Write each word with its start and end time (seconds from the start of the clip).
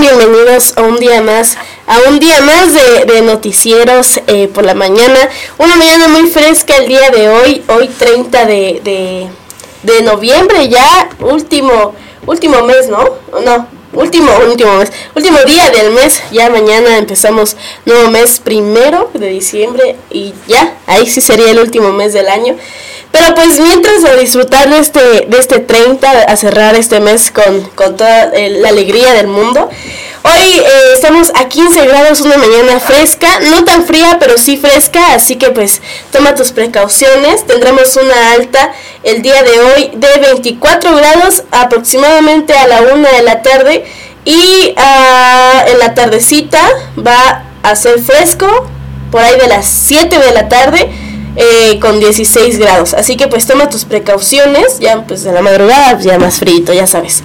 bienvenidos 0.00 0.76
a 0.76 0.82
un 0.82 0.96
día 0.98 1.20
más, 1.20 1.58
a 1.86 1.98
un 2.08 2.18
día 2.18 2.40
más 2.40 2.72
de, 2.72 3.20
noticieros 3.22 4.20
eh, 4.26 4.48
por 4.48 4.64
la 4.64 4.74
mañana. 4.74 5.18
Una 5.58 5.76
mañana 5.76 6.08
muy 6.08 6.30
fresca 6.30 6.76
el 6.76 6.88
día 6.88 7.10
de 7.10 7.28
hoy, 7.28 7.62
hoy 7.68 7.88
30 7.88 8.46
de, 8.46 9.28
de, 9.82 10.02
noviembre, 10.02 10.68
ya 10.68 11.10
último, 11.20 11.94
último 12.26 12.62
mes, 12.62 12.88
¿no? 12.88 13.04
No, 13.44 13.68
último, 13.92 14.32
último 14.48 14.76
mes, 14.76 14.90
último 15.14 15.38
día 15.46 15.68
del 15.70 15.92
mes, 15.92 16.22
ya 16.32 16.48
mañana 16.48 16.96
empezamos 16.96 17.56
nuevo 17.84 18.10
mes 18.10 18.40
primero 18.40 19.10
de 19.12 19.28
diciembre 19.28 19.96
y 20.10 20.32
ya, 20.46 20.78
ahí 20.86 21.06
sí 21.06 21.20
sería 21.20 21.50
el 21.50 21.58
último 21.58 21.92
mes 21.92 22.14
del 22.14 22.28
año. 22.28 22.56
Pero 23.12 23.34
pues 23.34 23.60
mientras 23.60 24.04
a 24.04 24.16
disfrutar 24.16 24.70
de 24.70 24.78
este, 24.78 25.26
de 25.28 25.38
este 25.38 25.58
30, 25.58 26.10
a 26.10 26.36
cerrar 26.36 26.74
este 26.74 26.98
mes 26.98 27.30
con, 27.30 27.60
con 27.74 27.96
toda 27.96 28.30
eh, 28.32 28.48
la 28.48 28.70
alegría 28.70 29.12
del 29.12 29.26
mundo. 29.26 29.68
Hoy 30.24 30.58
eh, 30.58 30.92
estamos 30.94 31.30
a 31.34 31.46
15 31.46 31.86
grados, 31.86 32.22
una 32.22 32.38
mañana 32.38 32.80
fresca, 32.80 33.28
no 33.50 33.64
tan 33.64 33.84
fría, 33.84 34.16
pero 34.18 34.38
sí 34.38 34.56
fresca, 34.56 35.14
así 35.14 35.36
que 35.36 35.50
pues 35.50 35.82
toma 36.10 36.34
tus 36.34 36.52
precauciones. 36.52 37.46
Tendremos 37.46 37.96
una 37.96 38.32
alta 38.32 38.72
el 39.02 39.20
día 39.20 39.42
de 39.42 39.60
hoy 39.60 39.90
de 39.94 40.18
24 40.20 40.96
grados 40.96 41.44
aproximadamente 41.50 42.54
a 42.54 42.66
la 42.66 42.80
1 42.80 43.08
de 43.16 43.22
la 43.22 43.42
tarde 43.42 43.84
y 44.24 44.74
uh, 44.76 45.68
en 45.68 45.78
la 45.78 45.94
tardecita 45.94 46.60
va 46.96 47.44
a 47.62 47.76
ser 47.76 48.00
fresco 48.00 48.46
por 49.10 49.20
ahí 49.20 49.38
de 49.38 49.48
las 49.48 49.66
7 49.66 50.18
de 50.18 50.32
la 50.32 50.48
tarde 50.48 50.88
eh, 51.34 51.78
con 51.80 51.98
16 51.98 52.58
grados. 52.58 52.92
Así 52.92 53.16
que 53.16 53.26
pues 53.26 53.46
toma 53.46 53.70
tus 53.70 53.86
precauciones, 53.86 54.78
ya 54.80 55.02
pues 55.06 55.24
de 55.24 55.32
la 55.32 55.40
madrugada 55.40 55.98
ya 55.98 56.18
más 56.18 56.38
frito, 56.38 56.74
ya 56.74 56.86
sabes. 56.86 57.22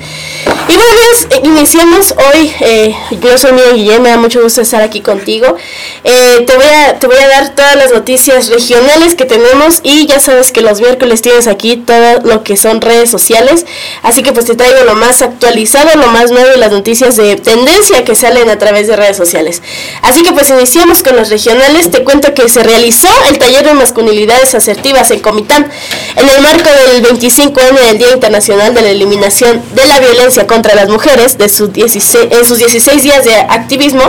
Y 0.70 0.74
bueno 0.74 0.88
eh, 1.30 1.42
iniciamos 1.44 2.16
hoy, 2.34 2.54
eh, 2.62 2.96
yo 3.22 3.38
soy 3.38 3.52
Miguel 3.52 3.76
Guillén, 3.76 4.02
me 4.02 4.10
da 4.10 4.18
mucho 4.18 4.42
gusto 4.42 4.62
estar 4.62 4.82
aquí 4.82 5.02
contigo. 5.02 5.58
Te, 6.04 6.56
voy 6.56 6.66
a, 6.66 7.00
te 7.00 7.08
voy 7.08 7.18
a 7.18 7.28
dar 7.28 7.54
todas 7.54 7.76
las 7.76 7.92
noticias 7.92 8.48
regionales 8.48 9.16
que 9.16 9.26
tenemos 9.26 9.82
y 9.84 10.06
ya 10.06 10.20
sabes 10.20 10.54
que 10.54 10.62
los 10.62 10.80
miércoles 10.80 11.22
tienes 11.22 11.48
aquí 11.48 11.76
todo 11.76 12.22
lo 12.24 12.44
que 12.44 12.56
son 12.56 12.80
redes 12.80 13.10
sociales. 13.10 13.66
Así 14.04 14.24
que 14.24 14.32
pues 14.32 14.46
te 14.46 14.56
traigo 14.56 14.86
lo 14.86 14.96
más 14.96 15.22
actualizado, 15.22 15.90
lo 16.00 16.08
más 16.08 16.32
nuevo 16.32 16.48
y 16.56 16.60
las 16.60 16.72
noticias 16.72 17.18
de 17.18 17.36
tendencia 17.36 18.06
que 18.06 18.16
salen 18.16 18.50
a 18.50 18.58
través 18.58 18.88
de 18.88 18.96
redes 18.96 19.18
sociales. 19.18 19.62
Así 20.02 20.24
que 20.24 20.32
pues 20.32 20.50
iniciamos 20.50 21.04
con 21.04 21.18
los 21.18 21.30
regionales, 21.30 21.92
te 21.92 22.06
cuento 22.06 22.34
que 22.34 22.48
se 22.48 22.64
realizó 22.64 23.10
el 23.30 23.38
taller 23.38 23.66
de 23.66 23.74
masculinidad 23.74 23.97
unidades 24.06 24.54
asertivas 24.54 25.10
en 25.12 25.20
Comitán. 25.20 25.70
En 26.16 26.30
el 26.30 26.42
marco 26.42 26.70
del 26.92 27.02
25 27.02 27.60
año 27.60 27.80
del 27.88 27.98
Día 27.98 28.12
Internacional 28.14 28.74
de 28.74 28.82
la 28.82 28.90
Eliminación 28.90 29.62
de 29.74 29.86
la 29.86 30.00
Violencia 30.00 30.46
contra 30.46 30.76
las 30.76 30.90
Mujeres, 30.90 31.38
de 31.38 31.50
sus 31.50 31.74
16, 31.74 32.28
en 32.32 32.46
sus 32.46 32.60
16 32.60 33.02
días 33.04 33.24
de 33.24 33.36
activismo, 33.36 34.04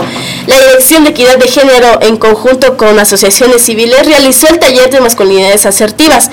la 0.47 0.59
Dirección 0.59 1.03
de 1.03 1.11
Equidad 1.11 1.37
de 1.37 1.47
Género, 1.47 1.99
en 2.01 2.17
conjunto 2.17 2.77
con 2.77 2.97
asociaciones 2.99 3.63
civiles, 3.63 4.05
realizó 4.05 4.47
el 4.49 4.59
taller 4.59 4.89
de 4.89 5.01
masculinidades 5.01 5.65
asertivas 5.65 6.29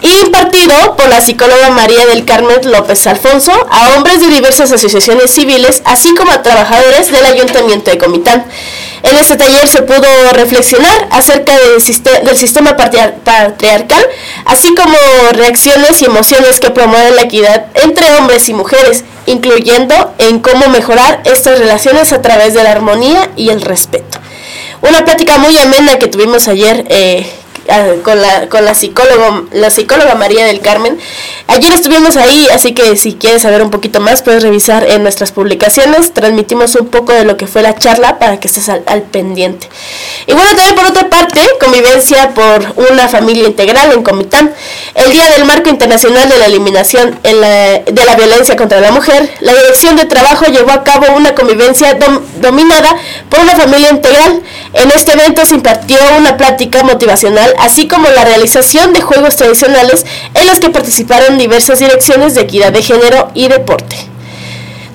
impartido 0.00 0.96
por 0.96 1.08
la 1.08 1.20
psicóloga 1.20 1.70
María 1.70 2.06
del 2.06 2.24
Carmen 2.24 2.58
López 2.64 3.06
Alfonso 3.06 3.52
a 3.70 3.96
hombres 3.96 4.20
de 4.20 4.28
diversas 4.28 4.70
asociaciones 4.70 5.30
civiles, 5.30 5.82
así 5.84 6.14
como 6.14 6.32
a 6.32 6.42
trabajadores 6.42 7.10
del 7.10 7.24
Ayuntamiento 7.24 7.90
de 7.90 7.98
Comitán. 7.98 8.44
En 9.02 9.16
este 9.16 9.36
taller 9.36 9.68
se 9.68 9.82
pudo 9.82 10.06
reflexionar 10.32 11.08
acerca 11.10 11.52
del, 11.56 11.80
sistema 11.80 12.76
patriarcal, 12.76 14.06
así 14.44 14.74
como 14.74 14.96
reacciones 15.32 16.02
y 16.02 16.06
emociones 16.06 16.60
que 16.60 16.70
promueven 16.70 17.16
la 17.16 17.22
equidad 17.22 17.66
entre 17.74 18.12
hombres 18.16 18.48
y 18.48 18.54
mujeres, 18.54 19.04
incluyendo 19.26 20.14
en 20.18 20.40
cómo 20.40 20.68
mejorar 20.68 21.22
estas 21.24 21.58
relaciones 21.58 22.12
a 22.12 22.22
través 22.22 22.54
de 22.54 22.64
la 22.64 22.72
armonía 22.72 23.30
y 23.36 23.50
el 23.50 23.62
respeto. 23.62 24.18
Una 24.80 25.04
plática 25.04 25.38
muy 25.38 25.56
amena 25.58 25.98
que 25.98 26.06
tuvimos 26.06 26.48
ayer 26.48 26.84
eh, 26.88 27.26
con 28.02 28.20
la, 28.20 28.48
con 28.48 28.64
la 28.64 28.74
psicóloga, 28.74 29.42
la 29.52 29.70
psicóloga 29.70 30.14
María 30.14 30.46
del 30.46 30.60
Carmen. 30.60 30.98
Ayer 31.48 31.72
estuvimos 31.72 32.16
ahí, 32.16 32.46
así 32.52 32.72
que 32.72 32.96
si 32.96 33.14
quieres 33.14 33.42
saber 33.42 33.62
un 33.62 33.70
poquito 33.70 34.00
más, 34.00 34.22
puedes 34.22 34.42
revisar 34.42 34.86
en 34.88 35.02
nuestras 35.02 35.32
publicaciones. 35.32 36.12
Transmitimos 36.12 36.74
un 36.76 36.88
poco 36.88 37.12
de 37.12 37.24
lo 37.24 37.36
que 37.36 37.46
fue 37.46 37.62
la 37.62 37.74
charla 37.74 38.18
para 38.18 38.40
que 38.40 38.48
estés 38.48 38.68
al, 38.68 39.02
pendiente. 39.02 39.68
Y 40.26 40.32
bueno, 40.32 40.48
también 40.50 40.74
por 40.74 40.86
otra 40.86 41.10
parte, 41.10 41.40
convivencia 41.60 42.30
por 42.30 42.74
una 42.90 43.08
familia 43.08 43.46
integral 43.46 43.92
en 43.92 44.02
Comitán. 44.02 44.54
El 44.98 45.12
Día 45.12 45.30
del 45.30 45.44
Marco 45.44 45.68
Internacional 45.68 46.28
de 46.28 46.38
la 46.38 46.46
Eliminación 46.46 47.20
en 47.22 47.40
la, 47.40 47.48
de 47.78 48.04
la 48.04 48.16
Violencia 48.16 48.56
contra 48.56 48.80
la 48.80 48.90
Mujer, 48.90 49.30
la 49.38 49.54
Dirección 49.54 49.94
de 49.94 50.06
Trabajo 50.06 50.46
llevó 50.46 50.72
a 50.72 50.82
cabo 50.82 51.06
una 51.16 51.36
convivencia 51.36 51.96
dominada 52.40 52.96
por 53.30 53.38
una 53.38 53.54
familia 53.54 53.90
integral. 53.90 54.42
En 54.72 54.90
este 54.90 55.12
evento 55.12 55.46
se 55.46 55.54
impartió 55.54 55.98
una 56.18 56.36
plática 56.36 56.82
motivacional 56.82 57.54
así 57.60 57.86
como 57.86 58.08
la 58.08 58.24
realización 58.24 58.92
de 58.92 59.00
juegos 59.00 59.36
tradicionales 59.36 60.04
en 60.34 60.48
los 60.48 60.58
que 60.58 60.70
participaron 60.70 61.38
diversas 61.38 61.78
direcciones 61.78 62.34
de 62.34 62.40
equidad 62.40 62.72
de 62.72 62.82
género 62.82 63.30
y 63.34 63.46
deporte. 63.46 63.96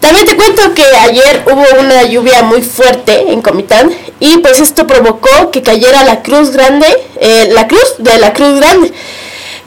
También 0.01 0.25
te 0.25 0.35
cuento 0.35 0.73
que 0.73 0.83
ayer 0.83 1.43
hubo 1.45 1.79
una 1.79 2.03
lluvia 2.03 2.43
muy 2.43 2.61
fuerte 2.61 3.31
en 3.31 3.41
Comitán 3.41 3.89
y 4.19 4.39
pues 4.39 4.59
esto 4.59 4.85
provocó 4.85 5.49
que 5.49 5.61
cayera 5.61 6.03
la 6.03 6.21
cruz 6.21 6.51
grande, 6.51 6.87
eh, 7.21 7.47
la 7.53 7.69
cruz 7.69 7.95
de 7.99 8.17
la 8.17 8.33
cruz 8.33 8.59
grande. 8.59 8.91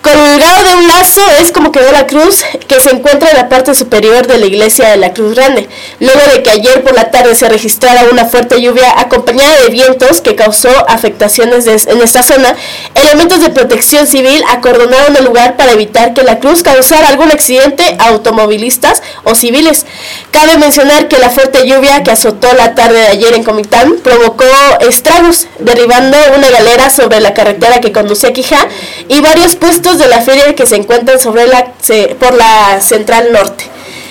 Colgado 0.06 0.62
de 0.62 0.77
un 0.77 0.87
lazo 0.87 1.21
es 1.41 1.50
como 1.50 1.72
quedó 1.72 1.91
la 1.91 2.06
cruz 2.06 2.44
que 2.69 2.81
se 2.81 2.91
encuentra 2.91 3.28
en 3.28 3.37
la 3.37 3.49
parte 3.49 3.75
superior 3.75 4.28
de 4.28 4.39
la 4.39 4.47
iglesia 4.47 4.89
de 4.91 4.97
la 4.99 5.12
Cruz 5.12 5.34
Grande, 5.34 5.69
luego 5.99 6.21
de 6.33 6.44
que 6.44 6.50
ayer 6.50 6.84
por 6.84 6.94
la 6.94 7.11
tarde 7.11 7.34
se 7.34 7.49
registrara 7.49 8.05
una 8.12 8.25
fuerte 8.25 8.62
lluvia 8.62 9.00
acompañada 9.00 9.62
de 9.62 9.71
vientos 9.71 10.21
que 10.21 10.37
causó 10.37 10.69
afectaciones 10.89 11.66
en 11.66 12.00
esta 12.00 12.22
zona, 12.22 12.55
elementos 12.95 13.41
de 13.41 13.50
protección 13.50 14.06
civil 14.06 14.45
acordonaron 14.49 15.16
el 15.16 15.25
lugar 15.25 15.56
para 15.56 15.72
evitar 15.72 16.15
que 16.15 16.22
la 16.22 16.39
cruz 16.39 16.62
causara 16.62 17.09
algún 17.09 17.33
accidente 17.33 17.97
a 17.99 18.09
automovilistas 18.09 19.03
o 19.25 19.34
civiles. 19.34 19.87
Cabe 20.31 20.56
mencionar 20.59 21.09
que 21.09 21.19
la 21.19 21.31
fuerte 21.31 21.66
lluvia 21.66 22.05
que 22.05 22.12
azotó 22.12 22.53
la 22.53 22.77
tarde 22.77 23.00
de 23.00 23.09
ayer 23.09 23.34
en 23.34 23.43
Comitán 23.43 23.97
provocó 24.05 24.45
estragos, 24.81 25.49
derribando 25.59 26.16
una 26.37 26.49
galera 26.49 26.91
sobre 26.91 27.21
la 27.21 27.34
carretera 27.34 27.81
que 27.81 27.91
conduce 27.91 28.28
a 28.28 28.33
Quijá 28.33 28.69
y 29.09 29.21
varios 29.21 29.56
puestos 29.56 29.96
de 29.99 30.09
la 30.09 30.21
feria 30.21 30.55
que 30.55 30.67
se 30.67 30.77
encuentran 30.77 31.19
sobre 31.19 31.47
la, 31.47 31.73
por 32.19 32.34
la 32.34 32.81
Central 32.81 33.33
Norte. 33.33 33.65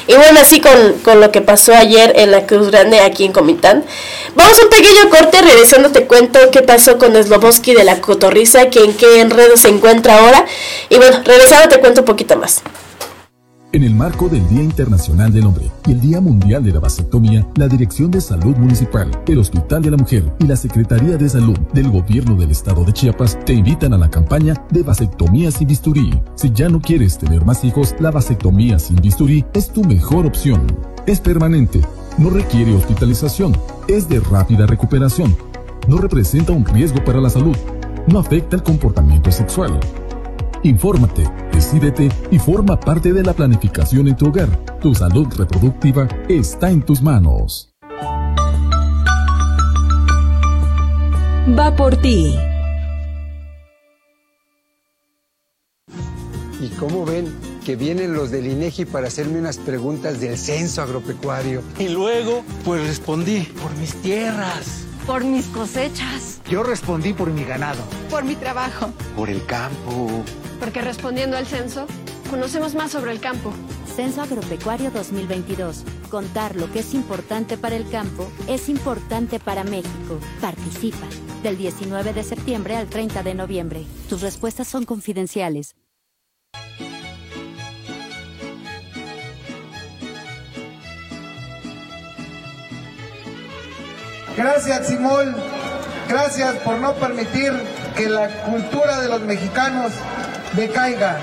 Y 0.08 0.14
bueno, 0.14 0.40
así 0.40 0.62
con, 0.62 1.20
lo 1.20 1.32
que 1.32 1.42
pasó 1.42 1.74
ayer 1.74 2.14
en 2.16 2.30
la 2.30 2.46
Cruz 2.46 2.70
Grande 2.70 3.00
aquí 3.00 3.26
en 3.26 3.32
Comitán. 3.32 3.84
Vamos 4.36 4.60
a 4.60 4.64
un 4.64 4.70
pequeño 4.70 5.10
corte, 5.10 5.42
regresando 5.42 5.92
te 5.92 6.06
cuento 6.06 6.40
qué 6.52 6.62
pasó 6.62 6.98
con 6.98 7.16
Sloboski 7.16 7.74
de 7.74 7.84
la 7.84 8.00
Cotorriza, 8.02 8.70
que 8.70 8.84
en 8.84 8.94
qué 8.94 9.20
enredo 9.20 9.58
se 9.58 9.70
encuentra 9.70 10.20
ahora. 10.20 10.46
Y 10.90 10.98
bueno, 10.98 11.22
regresando 11.26 11.70
te 11.70 11.80
cuento 11.80 12.02
un 12.02 12.06
poquito 12.06 12.36
más. 12.38 12.62
En 13.76 13.84
el 13.84 13.94
marco 13.94 14.30
del 14.30 14.48
Día 14.48 14.64
Internacional 14.64 15.34
del 15.34 15.48
Hombre 15.48 15.70
y 15.86 15.92
el 15.92 16.00
Día 16.00 16.22
Mundial 16.22 16.64
de 16.64 16.72
la 16.72 16.80
Vasectomía, 16.80 17.46
la 17.56 17.68
Dirección 17.68 18.10
de 18.10 18.22
Salud 18.22 18.56
Municipal, 18.56 19.12
el 19.28 19.38
Hospital 19.38 19.82
de 19.82 19.92
la 19.92 19.98
Mujer 19.98 20.24
y 20.40 20.48
la 20.48 20.56
Secretaría 20.56 21.18
de 21.18 21.28
Salud 21.28 21.58
del 21.74 21.92
Gobierno 21.92 22.38
del 22.38 22.52
Estado 22.52 22.86
de 22.86 22.94
Chiapas 22.94 23.38
te 23.44 23.52
invitan 23.52 23.92
a 23.92 23.98
la 23.98 24.10
campaña 24.10 24.54
de 24.70 24.82
vasectomía 24.82 25.52
sin 25.52 25.68
bisturí. 25.68 26.18
Si 26.36 26.54
ya 26.54 26.70
no 26.70 26.80
quieres 26.80 27.18
tener 27.18 27.44
más 27.44 27.66
hijos, 27.66 27.94
la 28.00 28.12
vasectomía 28.12 28.80
sin 28.80 28.96
bisturí 28.96 29.44
es 29.54 29.68
tu 29.68 29.84
mejor 29.84 30.26
opción. 30.26 30.68
Es 31.06 31.20
permanente, 31.20 31.82
no 32.18 32.30
requiere 32.30 32.74
hospitalización, 32.74 33.58
es 33.90 34.08
de 34.08 34.22
rápida 34.22 34.68
recuperación, 34.68 35.36
no 35.90 35.98
representa 35.98 36.54
un 36.54 36.64
riesgo 36.64 37.04
para 37.04 37.20
la 37.20 37.30
salud, 37.30 37.58
no 38.08 38.20
afecta 38.20 38.56
el 38.56 38.64
comportamiento 38.64 39.34
sexual 39.34 39.78
Infórmate, 40.66 41.30
decídete 41.66 42.10
y 42.30 42.38
forma 42.38 42.80
parte 42.80 43.12
de 43.12 43.24
la 43.24 43.34
planificación 43.34 44.08
en 44.08 44.16
tu 44.16 44.28
hogar. 44.28 44.50
Tu 44.80 44.94
salud 44.94 45.28
reproductiva 45.36 46.08
está 46.30 46.70
en 46.70 46.84
tus 46.84 47.02
manos. 47.02 47.74
Va 51.58 51.76
por 51.76 51.96
ti. 51.98 52.38
¿Y 56.60 56.70
cómo 56.80 57.06
ven 57.06 57.34
que 57.66 57.76
vienen 57.76 58.14
los 58.14 58.32
del 58.32 58.48
INEGI 58.48 58.86
para 58.86 59.08
hacerme 59.08 59.40
unas 59.40 59.58
preguntas 59.58 60.20
del 60.20 60.38
censo 60.38 60.82
agropecuario? 60.84 61.62
Y 61.80 61.90
luego, 61.90 62.44
pues 62.64 62.86
respondí 62.88 63.42
por 63.62 63.76
mis 63.78 63.94
tierras. 64.02 64.86
Por 65.06 65.24
mis 65.24 65.46
cosechas. 65.48 66.42
Yo 66.50 66.64
respondí 66.64 67.14
por 67.14 67.30
mi 67.30 67.44
ganado. 67.44 67.84
Por 68.10 68.24
mi 68.24 68.36
trabajo. 68.36 68.90
Por 69.16 69.30
el 69.30 69.46
campo 69.46 70.24
porque 70.66 70.82
respondiendo 70.82 71.38
al 71.38 71.46
censo, 71.46 71.86
conocemos 72.28 72.74
más 72.74 72.90
sobre 72.90 73.12
el 73.12 73.20
campo. 73.20 73.54
Censo 73.96 74.24
Agropecuario 74.24 74.90
2022. 74.90 75.84
Contar 76.10 76.56
lo 76.56 76.72
que 76.72 76.80
es 76.80 76.96
importante 76.96 77.56
para 77.56 77.76
el 77.76 77.88
campo 77.88 78.28
es 78.48 78.68
importante 78.68 79.40
para 79.40 79.64
México. 79.64 80.20
Participa. 80.42 81.06
Del 81.44 81.60
19 81.60 82.14
de 82.14 82.24
septiembre 82.24 82.78
al 82.78 82.88
30 82.88 83.22
de 83.22 83.36
noviembre. 83.36 83.86
Tus 84.10 84.24
respuestas 84.24 84.68
son 84.68 84.86
confidenciales. 84.86 85.76
Gracias, 94.36 94.88
Simón. 94.88 95.36
Gracias 96.10 96.56
por 96.64 96.80
no 96.80 96.96
permitir 96.96 97.54
que 97.96 98.10
la 98.10 98.28
cultura 98.46 99.00
de 99.02 99.10
los 99.10 99.22
mexicanos 99.22 99.92
decaiga. 100.56 101.18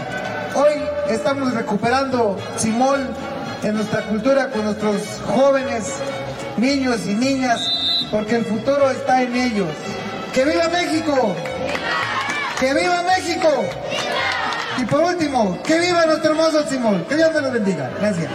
Hoy 0.54 0.82
estamos 1.08 1.54
recuperando, 1.54 2.38
Simón, 2.56 3.08
en 3.62 3.74
nuestra 3.76 4.02
cultura 4.02 4.48
con 4.50 4.64
nuestros 4.64 5.20
jóvenes, 5.26 5.94
niños 6.56 7.06
y 7.06 7.14
niñas, 7.14 7.60
porque 8.10 8.36
el 8.36 8.44
futuro 8.44 8.90
está 8.90 9.22
en 9.22 9.34
ellos. 9.34 9.68
¡Que 10.34 10.44
viva 10.44 10.68
México! 10.68 11.34
¡Que 12.58 12.74
viva 12.74 13.02
México! 13.02 13.48
Y 14.78 14.84
por 14.84 15.04
último, 15.04 15.58
que 15.62 15.78
viva 15.78 16.06
nuestro 16.06 16.32
hermoso 16.32 16.66
Simón. 16.68 17.04
Que 17.08 17.16
Dios 17.16 17.32
me 17.34 17.40
lo 17.40 17.50
bendiga. 17.50 17.90
Gracias. 18.00 18.30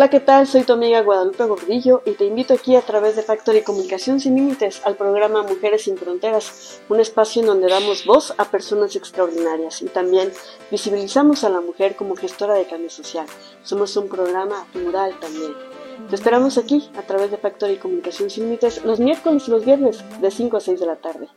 Hola, 0.00 0.08
¿qué 0.08 0.20
tal? 0.20 0.46
Soy 0.46 0.62
tu 0.62 0.72
amiga 0.72 1.02
Guadalupe 1.02 1.44
Gordillo 1.44 2.00
y 2.06 2.12
te 2.12 2.24
invito 2.24 2.54
aquí 2.54 2.74
a 2.74 2.80
través 2.80 3.16
de 3.16 3.22
Factory 3.22 3.60
Comunicación 3.60 4.18
Sin 4.18 4.34
Límites 4.34 4.80
al 4.86 4.96
programa 4.96 5.42
Mujeres 5.42 5.82
Sin 5.82 5.98
Fronteras, 5.98 6.80
un 6.88 7.00
espacio 7.00 7.40
en 7.40 7.48
donde 7.48 7.68
damos 7.68 8.06
voz 8.06 8.32
a 8.38 8.46
personas 8.46 8.96
extraordinarias 8.96 9.82
y 9.82 9.88
también 9.88 10.32
visibilizamos 10.70 11.44
a 11.44 11.50
la 11.50 11.60
mujer 11.60 11.96
como 11.96 12.16
gestora 12.16 12.54
de 12.54 12.64
cambio 12.64 12.88
social. 12.88 13.26
Somos 13.62 13.94
un 13.98 14.08
programa 14.08 14.66
plural 14.72 15.20
también. 15.20 15.52
Te 16.08 16.14
esperamos 16.14 16.56
aquí 16.56 16.90
a 16.96 17.02
través 17.02 17.30
de 17.30 17.36
Factory 17.36 17.76
Comunicación 17.76 18.30
Sin 18.30 18.44
Límites 18.44 18.82
los 18.82 19.00
miércoles 19.00 19.48
y 19.48 19.50
los 19.50 19.66
viernes 19.66 20.02
de 20.18 20.30
5 20.30 20.56
a 20.56 20.60
6 20.60 20.80
de 20.80 20.86
la 20.86 20.96
tarde. 20.96 21.28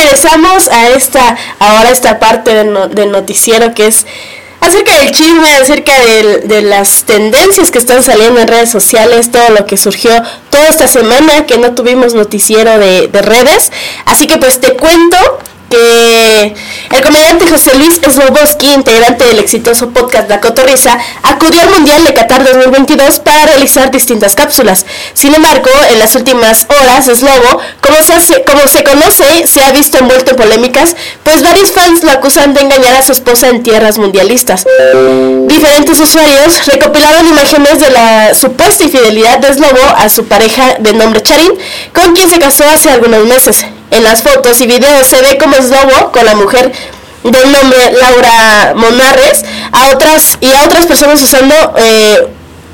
Regresamos 0.00 0.68
a 0.68 0.90
esta, 0.90 1.36
ahora 1.58 1.90
esta 1.90 2.18
parte 2.18 2.54
del, 2.54 3.12
noticiero 3.12 3.74
que 3.74 3.86
es 3.86 4.06
acerca 4.60 4.98
del 4.98 5.10
chisme, 5.12 5.48
acerca 5.56 5.92
de 6.44 6.62
las 6.62 7.04
tendencias 7.04 7.70
que 7.70 7.78
están 7.78 8.02
saliendo 8.02 8.40
en 8.40 8.48
redes 8.48 8.70
sociales, 8.70 9.30
todo 9.30 9.48
lo 9.50 9.66
que 9.66 9.76
surgió 9.76 10.10
toda 10.50 10.68
esta 10.68 10.86
semana 10.86 11.46
que 11.46 11.58
no 11.58 11.74
tuvimos 11.74 12.14
noticiero 12.14 12.78
de 12.78 13.22
redes. 13.22 13.72
Así 14.04 14.26
que 14.26 14.36
pues 14.36 14.60
te 14.60 14.76
cuento 14.76 15.16
que 15.70 16.54
el 16.90 17.02
comediante 17.02 17.46
José 17.46 17.74
Luis 17.76 18.00
Sloboski, 18.06 18.74
integrante 18.74 19.24
del 19.24 19.38
exitoso 19.38 19.90
podcast 19.90 20.28
La 20.28 20.40
Cotorrisa, 20.40 20.98
acudió 21.22 21.62
al 21.62 21.70
Mundial 21.70 22.04
de 22.04 22.12
Qatar 22.12 22.44
2022 22.44 23.20
para 23.20 23.46
realizar 23.46 23.90
distintas 23.90 24.34
cápsulas. 24.34 24.84
Sin 25.14 25.34
embargo, 25.34 25.70
en 25.90 26.00
las 26.00 26.14
últimas 26.16 26.66
horas, 26.68 27.06
Slobo, 27.06 27.60
como 27.80 27.96
se, 28.02 28.42
como 28.42 28.66
se 28.66 28.84
conoce, 28.84 29.46
se 29.46 29.62
ha 29.62 29.70
visto 29.70 29.98
envuelto 29.98 30.32
en 30.32 30.36
polémicas, 30.36 30.96
pues 31.22 31.42
varios 31.42 31.70
fans 31.70 32.02
lo 32.02 32.10
acusan 32.10 32.52
de 32.52 32.60
engañar 32.60 32.96
a 32.96 33.02
su 33.02 33.12
esposa 33.12 33.48
en 33.48 33.62
tierras 33.62 33.98
mundialistas. 33.98 34.66
Diferentes 35.46 36.00
usuarios 36.00 36.66
recopilaron 36.66 37.28
imágenes 37.28 37.78
de 37.78 37.90
la 37.90 38.34
supuesta 38.34 38.84
infidelidad 38.84 39.38
de 39.38 39.54
Slobo 39.54 39.82
a 39.96 40.08
su 40.08 40.24
pareja 40.24 40.74
de 40.80 40.92
nombre 40.92 41.22
Charin, 41.22 41.52
con 41.94 42.14
quien 42.14 42.28
se 42.28 42.38
casó 42.38 42.64
hace 42.68 42.90
algunos 42.90 43.24
meses. 43.26 43.64
En 43.90 44.04
las 44.04 44.22
fotos 44.22 44.60
y 44.60 44.66
videos. 44.66 45.06
Se 45.06 45.20
ve 45.20 45.38
como 45.38 45.56
es 45.56 45.68
lobo 45.68 46.12
con 46.12 46.24
la 46.24 46.34
mujer 46.34 46.72
del 47.24 47.52
nombre 47.52 47.92
Laura 47.92 48.72
Monarres 48.74 49.44
a 49.72 49.90
otras 49.90 50.38
y 50.40 50.52
a 50.52 50.64
otras 50.64 50.86
personas 50.86 51.20
usando 51.20 51.54
eh, 51.76 52.28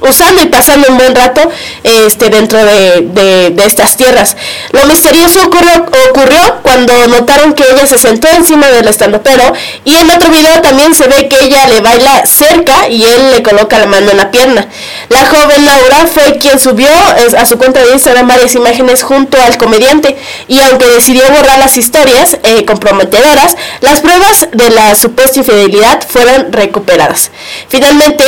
usando 0.06 0.42
y 0.42 0.46
pasando 0.46 0.88
un 0.88 0.98
buen 0.98 1.14
rato 1.14 1.40
este, 1.82 2.30
dentro 2.30 2.58
de, 2.64 3.54
estas 3.64 3.96
tierras. 3.96 4.36
Lo 4.72 4.84
misterioso 4.86 5.40
ocurrió, 5.46 5.86
ocurrió 6.10 6.40
cuando 6.62 7.06
notaron 7.08 7.52
que 7.54 7.64
ella 7.64 7.86
se 7.86 7.98
sentó 7.98 8.28
encima 8.28 8.68
del 8.68 8.86
estandopero 8.88 9.52
y 9.84 9.96
en 9.96 10.10
otro 10.10 10.30
video 10.30 10.60
también 10.62 10.94
se 10.94 11.08
ve 11.08 11.28
que 11.28 11.44
ella 11.44 11.66
le 11.68 11.80
baila 11.80 12.24
cerca 12.26 12.88
y 12.88 13.04
él 13.04 13.32
le 13.32 13.42
coloca 13.42 13.78
la 13.78 13.86
mano 13.86 14.10
en 14.10 14.16
la 14.16 14.30
pierna. 14.30 14.68
La 15.08 15.26
joven 15.26 15.64
Laura 15.64 16.06
fue 16.06 16.38
quien 16.38 16.58
subió 16.58 16.88
a 17.36 17.46
su 17.46 17.58
cuenta 17.58 17.82
de 17.82 17.92
Instagram 17.92 18.28
varias 18.28 18.54
imágenes 18.54 19.02
junto 19.02 19.38
al 19.40 19.56
comediante 19.56 20.16
y 20.48 20.60
aunque 20.60 20.86
decidió 20.86 21.22
borrar 21.28 21.58
las 21.58 21.76
historias 21.76 22.38
eh, 22.42 22.64
comprometedoras, 22.64 23.56
las 23.80 24.00
pruebas 24.00 24.48
de 24.52 24.70
la 24.70 24.94
supuesta 24.94 25.40
infidelidad 25.40 26.02
fueron 26.06 26.52
recuperadas. 26.52 27.30
Finalmente, 27.68 28.24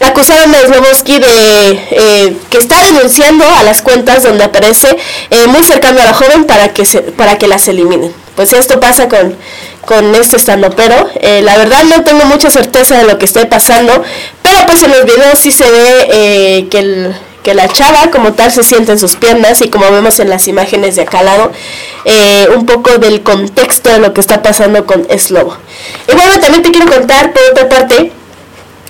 acusaron 0.00 0.54
a 0.54 0.58
de 0.58 1.70
eh, 1.90 2.36
que 2.50 2.58
está 2.58 2.82
denunciando 2.84 3.44
a 3.44 3.62
las 3.62 3.82
cuentas 3.82 4.22
donde 4.22 4.44
aparece 4.44 4.96
eh, 5.30 5.46
muy 5.46 5.62
cercano 5.62 6.00
a 6.00 6.04
la 6.04 6.12
joven 6.12 6.44
para 6.44 6.72
que 6.74 6.84
se, 6.84 7.00
para 7.00 7.38
que 7.38 7.48
las 7.48 7.66
eliminen. 7.68 8.12
Pues 8.34 8.52
esto 8.52 8.78
pasa 8.80 9.08
con, 9.08 9.34
con 9.86 10.14
este 10.14 10.36
estando 10.36 10.70
pero 10.70 11.08
eh, 11.20 11.40
la 11.42 11.56
verdad 11.56 11.84
no 11.84 12.04
tengo 12.04 12.24
mucha 12.26 12.50
certeza 12.50 12.98
de 12.98 13.04
lo 13.04 13.18
que 13.18 13.24
esté 13.24 13.46
pasando, 13.46 14.02
pero 14.42 14.66
pues 14.66 14.82
en 14.82 14.90
los 14.90 15.04
videos 15.04 15.38
sí 15.38 15.50
se 15.50 15.70
ve 15.70 16.66
que, 16.70 17.12
que 17.42 17.54
la 17.54 17.68
chava 17.68 18.10
como 18.10 18.34
tal 18.34 18.52
se 18.52 18.62
siente 18.62 18.92
en 18.92 18.98
sus 18.98 19.16
piernas 19.16 19.62
y 19.62 19.70
como 19.70 19.90
vemos 19.90 20.20
en 20.20 20.28
las 20.28 20.46
imágenes 20.48 20.96
de 20.96 21.02
acá 21.02 21.20
al 21.20 21.26
lado, 21.26 21.52
un 22.54 22.66
poco 22.66 22.98
del 22.98 23.22
contexto 23.22 23.88
de 23.90 24.00
lo 24.00 24.12
que 24.12 24.20
está 24.20 24.42
pasando 24.42 24.84
con 24.84 25.06
Slobo. 25.18 25.56
Y 26.06 26.14
bueno, 26.14 26.38
también 26.40 26.62
te 26.62 26.70
quiero 26.70 26.86
contar 26.86 27.32
por 27.32 27.42
otra 27.50 27.68
parte, 27.68 28.12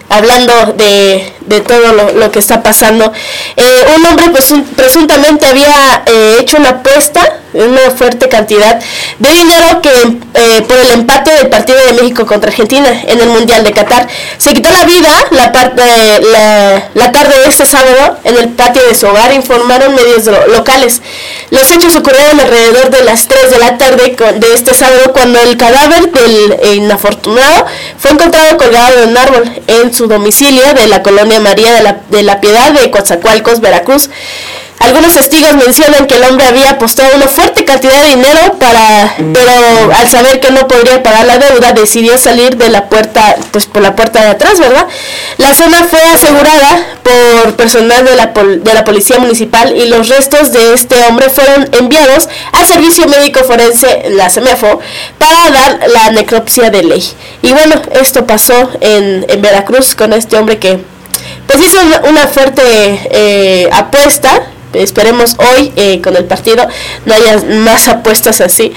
hablando 0.08 0.74
de, 0.76 1.32
de 1.40 1.60
todo 1.60 1.92
lo, 1.92 2.30
que 2.30 2.38
está 2.38 2.62
pasando. 2.62 3.12
Eh, 3.56 3.84
un 3.96 4.06
hombre 4.06 4.26
presuntamente 4.76 5.46
había 5.46 6.02
eh, 6.06 6.38
hecho 6.40 6.56
una 6.58 6.70
apuesta 6.70 7.40
una 7.56 7.90
fuerte 7.90 8.28
cantidad 8.28 8.80
de 9.18 9.30
dinero 9.30 9.80
que 9.82 9.90
eh, 10.34 10.62
por 10.68 10.78
el 10.78 10.90
empate 10.92 11.32
del 11.32 11.48
partido 11.48 11.78
de 11.86 11.94
México 11.94 12.26
contra 12.26 12.50
Argentina 12.50 12.88
en 13.06 13.20
el 13.20 13.28
Mundial 13.28 13.64
de 13.64 13.72
Qatar. 13.72 14.06
Se 14.38 14.52
quitó 14.52 14.70
la 14.70 14.84
vida 14.84 15.10
la, 15.30 15.52
parte, 15.52 15.82
la, 16.20 16.90
la, 16.94 17.12
tarde 17.12 17.38
de 17.40 17.48
este 17.48 17.66
sábado 17.66 18.18
en 18.24 18.36
el 18.36 18.50
patio 18.50 18.82
de 18.86 18.94
su 18.94 19.06
hogar, 19.06 19.32
informaron 19.32 19.94
medios 19.94 20.26
locales. 20.48 21.02
Los 21.50 21.70
hechos 21.70 21.96
ocurrieron 21.96 22.40
alrededor 22.40 22.90
de 22.90 23.04
las 23.04 23.28
3 23.28 23.50
de 23.50 23.58
la 23.58 23.78
tarde 23.78 24.16
de 24.16 24.54
este 24.54 24.74
sábado 24.74 25.12
cuando 25.12 25.40
el 25.40 25.56
cadáver 25.56 26.10
del 26.10 26.76
inafortunado 26.76 27.66
fue 27.98 28.10
encontrado 28.10 28.56
colgado 28.56 29.02
en 29.02 29.10
un 29.10 29.16
árbol 29.16 29.62
en 29.66 29.94
su 29.94 30.06
domicilio 30.06 30.74
de 30.74 30.86
la 30.88 31.02
colonia 31.02 31.40
María 31.40 31.72
de 31.72 31.82
la, 31.82 32.00
de 32.10 32.22
la 32.22 32.40
Piedad 32.40 32.72
de 32.72 32.90
Coatzacoalcos, 32.90 33.60
Veracruz. 33.60 34.10
Algunos 34.78 35.14
testigos 35.14 35.54
mencionan 35.54 36.06
que 36.06 36.16
el 36.16 36.24
hombre 36.24 36.46
había 36.46 36.70
apostado 36.70 37.16
una 37.16 37.26
fuerte 37.26 37.64
cantidad 37.64 38.02
de 38.02 38.10
dinero 38.10 38.58
para, 38.58 39.14
pero 39.32 39.92
al 39.96 40.08
saber 40.08 40.38
que 40.38 40.50
no 40.50 40.68
podría 40.68 41.02
pagar 41.02 41.24
la 41.24 41.38
deuda, 41.38 41.72
decidió 41.72 42.18
salir 42.18 42.56
de 42.56 42.68
la 42.68 42.88
puerta, 42.88 43.36
pues 43.52 43.66
por 43.66 43.82
la 43.82 43.96
puerta 43.96 44.22
de 44.22 44.28
atrás, 44.28 44.58
¿verdad? 44.58 44.86
La 45.38 45.54
zona 45.54 45.84
fue 45.84 46.00
asegurada 46.02 46.86
por 47.02 47.56
personal 47.56 48.04
de 48.04 48.16
la, 48.16 48.26
de 48.26 48.74
la 48.74 48.84
policía 48.84 49.18
municipal 49.18 49.74
y 49.74 49.88
los 49.88 50.08
restos 50.08 50.52
de 50.52 50.74
este 50.74 50.96
hombre 51.08 51.30
fueron 51.30 51.68
enviados 51.72 52.28
al 52.52 52.66
servicio 52.66 53.08
médico 53.08 53.40
forense, 53.44 54.04
la 54.10 54.28
SEMEFO, 54.28 54.80
para 55.18 55.50
dar 55.50 55.88
la 55.88 56.10
necropsia 56.10 56.70
de 56.70 56.82
ley. 56.82 57.02
Y 57.42 57.52
bueno, 57.52 57.80
esto 57.92 58.26
pasó 58.26 58.70
en, 58.80 59.24
en 59.28 59.40
Veracruz 59.40 59.94
con 59.94 60.12
este 60.12 60.36
hombre 60.36 60.58
que 60.58 60.78
pues 61.46 61.60
hizo 61.60 61.78
una 62.08 62.26
fuerte 62.26 62.62
eh, 63.10 63.68
apuesta 63.72 64.42
esperemos 64.72 65.36
hoy 65.38 65.72
eh, 65.76 66.00
con 66.02 66.16
el 66.16 66.24
partido 66.24 66.66
no 67.04 67.14
haya 67.14 67.38
más 67.62 67.88
apuestas 67.88 68.40
así. 68.40 68.72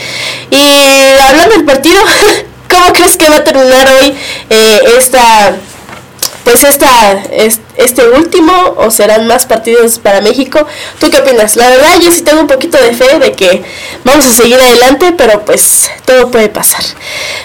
Y 0.51 1.22
hablando 1.22 1.55
del 1.55 1.65
partido, 1.65 2.01
¿cómo 2.69 2.93
crees 2.93 3.17
que 3.17 3.29
va 3.29 3.38
a 3.38 3.43
terminar 3.43 3.88
hoy 4.01 4.15
eh, 4.50 4.79
esta 4.98 5.55
pues 6.50 6.63
esta, 6.63 7.22
este 7.77 8.08
último 8.10 8.51
o 8.77 8.89
serán 8.89 9.27
más 9.27 9.46
partidos 9.46 10.00
para 10.00 10.20
México. 10.20 10.65
¿Tú 11.00 11.12
qué 11.12 11.18
opinas? 11.18 11.56
La 11.56 11.70
verdad 11.70 12.00
yo 12.01 12.12
sí 12.12 12.24
tengo 12.24 12.41
un 12.41 12.48
poquito 12.48 12.77
de 12.82 12.96
fe 12.96 13.20
de 13.20 13.34
que 13.34 13.63
vamos 14.03 14.25
a 14.25 14.32
seguir 14.34 14.60
adelante, 14.60 15.13
pero 15.15 15.46
pues 15.46 15.91
todo 16.06 16.32
puede 16.32 16.50
pasar. 16.50 16.84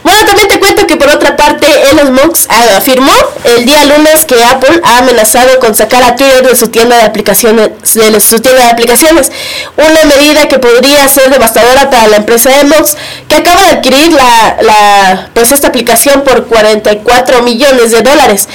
Bueno, 0.02 0.24
también 0.24 0.48
te 0.48 0.58
cuento 0.58 0.86
que 0.86 0.96
por 0.96 1.08
otra 1.08 1.36
parte 1.36 1.66
Elon 1.90 2.14
Musk 2.14 2.50
afirmó 2.50 3.12
el 3.44 3.66
día 3.66 3.84
lunes 3.84 4.24
que 4.24 4.42
Apple 4.42 4.80
ha 4.82 4.98
amenazado 4.98 5.60
con 5.60 5.74
sacar 5.74 6.02
a 6.02 6.16
Twitter 6.16 6.46
de 6.46 6.56
su 6.56 6.68
tienda 6.68 6.96
de 6.96 7.02
aplicaciones, 7.02 7.70
de 7.92 8.20
su 8.20 8.40
tienda 8.40 8.64
de 8.64 8.70
aplicaciones, 8.70 9.30
una 9.76 10.16
medida 10.16 10.48
que 10.48 10.58
podría 10.58 11.06
ser 11.08 11.30
devastadora 11.30 11.90
para 11.90 12.08
la 12.08 12.16
empresa 12.16 12.48
de 12.48 12.64
Musk 12.64 12.96
que 13.28 13.36
acaba 13.36 13.60
de 13.60 13.68
adquirir 13.68 14.12
la, 14.12 14.56
la 14.62 15.30
pues 15.34 15.52
esta 15.52 15.68
aplicación 15.68 16.24
por 16.24 16.46
44 16.46 17.42
millones 17.42 17.90
de 17.90 18.00
dólares. 18.00 18.48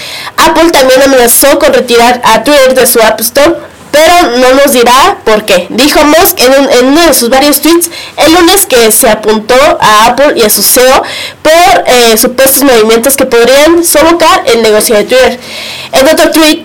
Apple 0.46 0.72
también 0.72 1.02
amenazó 1.02 1.60
con 1.60 1.74
retirar 1.74 2.22
a 2.24 2.44
Twitter 2.44 2.74
de 2.74 2.86
su 2.86 3.00
App 3.02 3.20
Store, 3.22 3.56
pero 3.92 4.38
no 4.38 4.54
nos 4.54 4.72
dirá 4.72 5.18
por 5.26 5.46
qué. 5.46 5.68
Dijo 5.70 6.04
Musk 6.04 6.40
en, 6.40 6.88
uno 6.88 7.08
de 7.08 7.14
sus 7.14 7.30
varios 7.30 7.62
tweets 7.62 7.90
el 8.18 8.34
lunes 8.34 8.66
que 8.66 8.92
se 8.92 9.10
apuntó 9.10 9.56
a 9.82 10.08
Apple 10.08 10.34
y 10.36 10.44
a 10.44 10.50
su 10.50 10.62
CEO 10.62 11.04
por 11.42 11.84
eh, 11.88 12.18
supuestos 12.18 12.64
movimientos 12.64 13.18
que 13.18 13.26
podrían 13.26 13.84
sofocar 13.84 14.44
el 14.46 14.62
negocio 14.62 14.96
de 14.96 15.06
Twitter. 15.06 15.40
En 15.92 16.08
otro 16.08 16.32
tweet, 16.32 16.64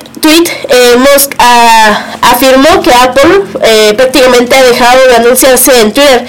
eh, 0.68 0.96
Musk 0.96 1.34
ah, 1.38 2.16
afirmó 2.22 2.82
que 2.82 2.92
Apple 2.92 3.42
eh, 3.62 3.94
prácticamente 3.94 4.56
ha 4.56 4.62
dejado 4.62 5.06
de 5.08 5.16
anunciarse 5.16 5.80
en 5.80 5.92
Twitter 5.92 6.26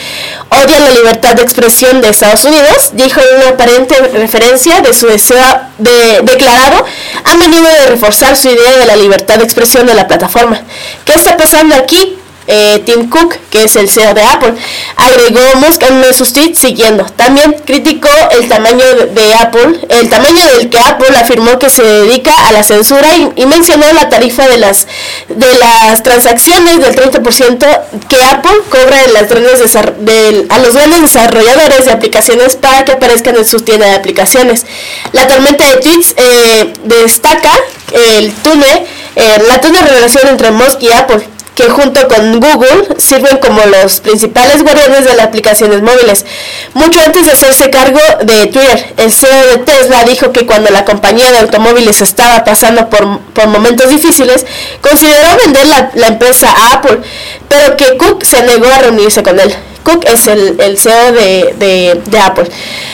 odia 0.49 0.79
la 0.79 0.91
libertad 0.91 1.35
de 1.35 1.43
expresión 1.43 2.01
de 2.01 2.09
Estados 2.09 2.45
Unidos, 2.45 2.91
dijo 2.93 3.19
en 3.19 3.37
una 3.41 3.49
aparente 3.49 3.95
referencia 4.13 4.81
de 4.81 4.93
su 4.93 5.07
deseo 5.07 5.43
de, 5.77 6.21
declarado, 6.23 6.85
a 7.23 7.35
menudo 7.35 7.67
de 7.67 7.87
reforzar 7.87 8.35
su 8.35 8.49
idea 8.49 8.77
de 8.77 8.85
la 8.85 8.95
libertad 8.95 9.37
de 9.37 9.43
expresión 9.43 9.85
de 9.85 9.93
la 9.93 10.07
plataforma. 10.07 10.61
¿Qué 11.03 11.13
está 11.13 11.37
pasando 11.37 11.75
aquí? 11.75 12.17
Eh, 12.47 12.83
Tim 12.85 13.09
Cook, 13.09 13.35
que 13.49 13.63
es 13.63 13.75
el 13.75 13.89
CEO 13.89 14.13
de 14.13 14.21
Apple, 14.21 14.53
agregó 14.95 15.39
Musk 15.55 15.81
en 15.83 15.95
uno 15.95 16.07
de 16.07 16.13
sus 16.13 16.31
tweets 16.31 16.59
siguiendo. 16.59 17.03
También 17.15 17.55
criticó 17.65 18.09
el 18.31 18.47
tamaño 18.47 18.85
de 19.13 19.33
Apple, 19.33 19.79
el 19.89 20.09
tamaño 20.09 20.45
del 20.57 20.69
que 20.69 20.79
Apple 20.79 21.17
afirmó 21.17 21.57
que 21.57 21.69
se 21.69 21.83
dedica 21.83 22.31
a 22.47 22.51
la 22.51 22.63
censura 22.63 23.07
y, 23.35 23.45
mencionó 23.45 23.85
la 23.93 24.09
tarifa 24.09 24.47
de 24.47 24.57
las 24.57 24.87
de 25.29 25.53
las 25.59 26.03
transacciones 26.03 26.81
del 26.81 26.95
30% 26.95 27.81
que 28.09 28.23
Apple 28.23 28.57
cobra 28.69 28.97
las 29.13 29.31
a 29.31 30.59
los 30.59 30.73
grandes 30.73 31.01
desarrolladores 31.01 31.85
de 31.85 31.91
aplicaciones 31.91 32.55
para 32.55 32.83
que 32.85 32.91
aparezcan 32.93 33.37
en 33.37 33.45
su 33.45 33.61
tienda 33.61 33.87
de 33.87 33.95
aplicaciones. 33.95 34.65
La 35.13 35.27
tormenta 35.27 35.67
de 35.69 35.77
tweets 35.77 36.15
eh, 36.17 36.73
destaca 36.83 37.51
el 37.93 38.33
túnel, 38.33 38.85
eh, 39.15 39.43
la 39.47 39.61
túnel 39.61 39.87
relación 39.87 40.27
entre 40.27 40.51
Musk 40.51 40.81
y 40.81 40.91
Apple 40.91 41.34
que 41.55 41.69
junto 41.69 42.07
con 42.07 42.39
Google 42.39 42.87
sirven 42.97 43.37
como 43.37 43.61
los 43.65 44.01
principales 44.01 44.61
guardianes 44.61 45.05
de 45.05 45.15
las 45.15 45.27
aplicaciones 45.27 45.81
móviles. 45.81 46.25
Mucho 46.73 46.99
antes 46.99 47.25
de 47.25 47.31
hacerse 47.31 47.69
cargo 47.69 47.99
de 48.23 48.47
Twitter, 48.47 48.93
el 48.97 49.11
CEO 49.11 49.47
de 49.47 49.57
Tesla 49.59 50.03
dijo 50.03 50.31
que 50.31 50.45
cuando 50.45 50.69
la 50.69 50.85
compañía 50.85 51.31
de 51.31 51.39
automóviles 51.39 52.01
estaba 52.01 52.43
pasando 52.43 52.89
por, 52.89 53.19
por 53.33 53.47
momentos 53.47 53.89
difíciles, 53.89 54.45
consideró 54.81 55.29
vender 55.43 55.65
la, 55.67 55.91
la 55.95 56.07
empresa 56.07 56.51
a 56.51 56.73
Apple, 56.73 56.99
pero 57.47 57.77
que 57.77 57.97
Cook 57.97 58.23
se 58.25 58.43
negó 58.43 58.67
a 58.67 58.79
reunirse 58.79 59.23
con 59.23 59.39
él. 59.39 59.55
Cook 59.85 60.03
es 60.11 60.27
el, 60.27 60.77
CEO 60.77 61.11
de, 61.13 62.19
Apple. 62.21 62.49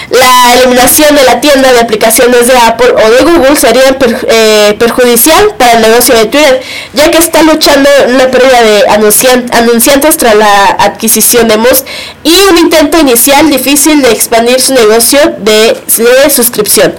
La 0.10 0.56
eliminación 0.56 1.16
de 1.16 1.24
la 1.24 1.40
tienda 1.40 1.72
de 1.72 1.80
aplicaciones 1.80 2.48
de 2.48 2.58
Apple 2.58 2.90
o 2.92 3.10
de 3.10 3.24
Google 3.24 3.56
sería 3.56 3.98
eh, 4.28 4.76
perjudicial 4.78 5.56
para 5.58 5.74
el 5.74 5.82
negocio 5.82 6.14
de 6.16 6.26
Twitter, 6.26 6.62
ya 6.94 7.10
que 7.10 7.18
está 7.18 7.44
luchando 7.44 7.90
una 8.10 8.30
pérdida 8.30 8.62
de 8.62 8.84
anunciantes 9.52 10.18
tras 10.18 10.36
la 10.36 10.66
adquisición 10.80 11.48
de 11.48 11.58
Musk 11.58 11.86
y 12.26 12.34
un 12.52 12.58
intento 12.58 13.00
inicial 13.00 13.50
difícil 13.50 14.02
de 14.02 14.12
expandir 14.12 14.60
su 14.60 14.74
negocio 14.74 15.20
de, 15.40 15.78
suscripción. 16.30 16.94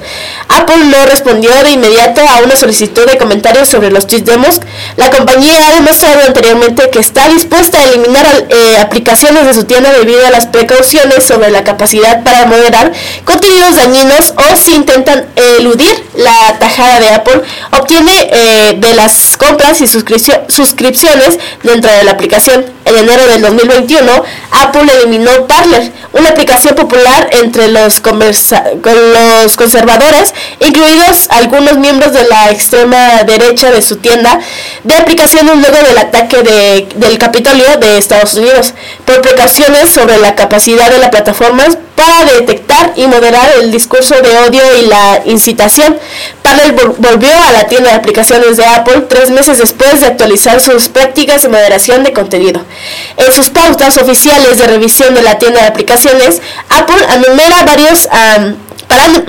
Apple 0.49 0.85
no 0.87 1.05
respondió 1.07 1.51
de 1.63 1.71
inmediato 1.71 2.23
a 2.23 2.43
una 2.43 2.57
solicitud 2.57 3.07
de 3.07 3.19
comentarios 3.19 3.69
sobre 3.69 3.91
los 3.91 4.07
tweets 4.07 4.25
de 4.25 4.39
Musk. 4.39 4.63
La 4.97 5.11
compañía 5.11 5.69
ha 5.69 5.75
demostrado 5.75 6.21
anteriormente 6.27 6.89
que 6.91 6.99
está 6.99 7.29
dispuesta 7.29 7.79
a 7.79 7.85
eliminar 7.85 8.27
eh, 8.49 8.79
aplicaciones 8.79 9.45
de 9.45 9.55
su 9.55 9.65
tienda 9.65 9.82
debido 9.91 10.27
a 10.27 10.31
las 10.31 10.47
precauciones 10.47 11.25
sobre 11.25 11.51
la 11.51 11.65
capacidad 11.65 12.23
para 12.23 12.47
moderar 12.47 12.93
contenidos 13.25 13.77
dañinos 13.77 14.35
o 14.37 14.57
si 14.57 14.75
intentan 14.75 15.27
eludir 15.59 16.05
la 16.15 16.59
tajada 16.59 17.01
de 17.01 17.09
Apple, 17.11 17.43
obtiene 17.79 18.13
eh, 18.33 18.75
de 18.77 18.95
las 18.95 19.37
compras 19.37 19.81
y 19.81 19.87
suscripciones 19.87 21.39
dentro 21.63 21.91
de 21.91 22.05
la 22.05 22.13
aplicación. 22.13 22.65
En 22.85 22.97
enero 22.97 23.27
del 23.29 23.43
2021, 23.43 24.25
Apple 24.51 24.83
eliminó 25.01 25.47
Parler, 25.47 25.93
una 26.13 26.31
aplicación 26.31 26.75
popular 26.75 27.31
entre 27.31 27.69
los, 27.69 28.03
los 28.03 29.57
conservadores, 29.57 30.35
incluidos 30.61 31.29
algunos 31.31 31.79
miembros 31.79 32.13
de 32.13 32.25
la 32.25 32.51
extrema 32.51 33.23
derecha 33.25 33.71
de 33.71 33.83
su 33.83 33.97
tienda 33.97 34.41
de 34.85 34.95
aplicaciones 34.97 35.57
luego 35.57 35.77
del 35.87 35.99
ataque 35.99 36.43
del 36.43 37.19
Capitolio 37.19 37.77
de 37.79 37.99
Estados 37.99 38.35
Unidos, 38.35 38.75
por 39.05 39.21
sobre 39.87 40.19
la 40.19 40.35
capacidad 40.35 40.91
de 40.91 40.99
la 40.99 41.11
plataforma 41.11 41.65
para 41.97 42.25
detectar 42.25 42.93
y 42.97 43.07
moderar 43.07 43.49
el 43.61 43.71
discurso 43.71 44.15
de 44.15 44.37
odio 44.39 44.63
y 44.81 44.87
la 44.87 45.23
incitación. 45.25 45.97
Parler 46.43 46.73
volvió 46.73 47.31
a 47.49 47.53
la 47.53 47.67
tienda 47.67 47.91
de 47.91 47.97
aplicaciones 47.97 48.57
de 48.57 48.65
Apple 48.67 49.07
tres 49.09 49.31
meses 49.31 49.59
después 49.59 50.01
de 50.01 50.07
actualizar 50.07 50.61
sus 50.61 50.89
prácticas 50.89 51.43
de 51.43 51.49
moderación 51.49 52.03
de 52.03 52.13
contenido. 52.13 52.61
En 53.17 53.33
sus 53.33 53.51
pautas 53.51 53.97
oficiales 53.99 54.59
de 54.59 54.67
revisión 54.67 55.15
de 55.15 55.23
la 55.23 55.39
tienda 55.39 55.61
de 55.61 55.67
aplicaciones, 55.67 56.41
Apple 56.69 57.05
enumera 57.15 57.65
varios 57.65 58.09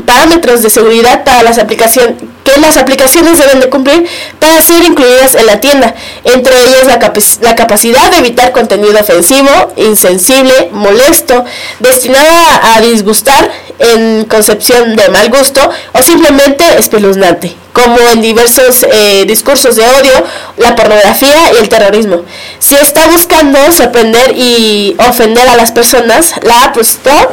parámetros 0.06 0.62
de 0.64 0.70
seguridad 0.70 1.24
para 1.24 1.44
las 1.44 1.58
aplicaciones 1.58 2.16
que 2.44 2.60
las 2.60 2.78
aplicaciones 2.78 3.38
deben 3.40 3.60
de 3.60 3.70
cumplir 3.70 4.06
para 4.40 4.62
ser 4.62 4.84
incluidas 4.84 5.36
en 5.36 5.46
la 5.46 5.60
tienda, 5.60 5.96
entre 6.24 6.54
ellas 6.64 6.86
la, 6.86 7.14
la 7.42 7.56
capacidad 7.56 8.12
de 8.12 8.18
evitar 8.18 8.52
contenido 8.52 9.00
ofensivo, 9.00 9.74
insensible, 9.78 10.70
molesto, 10.72 11.46
destinado 11.80 12.30
a 12.76 12.82
disgustar 12.82 13.50
en 13.80 14.26
concepción 14.26 14.96
de 14.96 15.10
mal 15.10 15.30
gusto 15.30 15.62
o 15.94 16.02
simplemente 16.02 16.64
espeluznante, 16.78 17.56
como 17.74 17.98
en 18.12 18.22
diversos 18.22 18.86
eh, 18.92 19.26
discursos 19.26 19.76
de 19.76 19.84
odio, 19.84 20.24
la 20.58 20.76
pornografía 20.76 21.54
y 21.54 21.58
el 21.58 21.70
terrorismo. 21.70 22.22
Si 22.60 22.76
está 22.76 23.08
buscando 23.08 23.60
sorprender 23.72 24.34
y 24.38 24.96
ofender 25.00 25.48
a 25.48 25.56
las 25.56 25.72
personas, 25.72 26.36
la 26.44 26.66
App 26.66 26.78
Store 26.78 27.28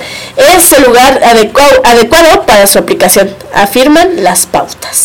es 0.57 0.73
el 0.73 0.85
lugar 0.85 1.21
adecuado 1.25 2.47
para 2.47 2.67
su 2.67 2.79
aplicación, 2.79 3.35
afirman 3.55 4.25
las 4.25 4.47
pautas. 4.47 5.00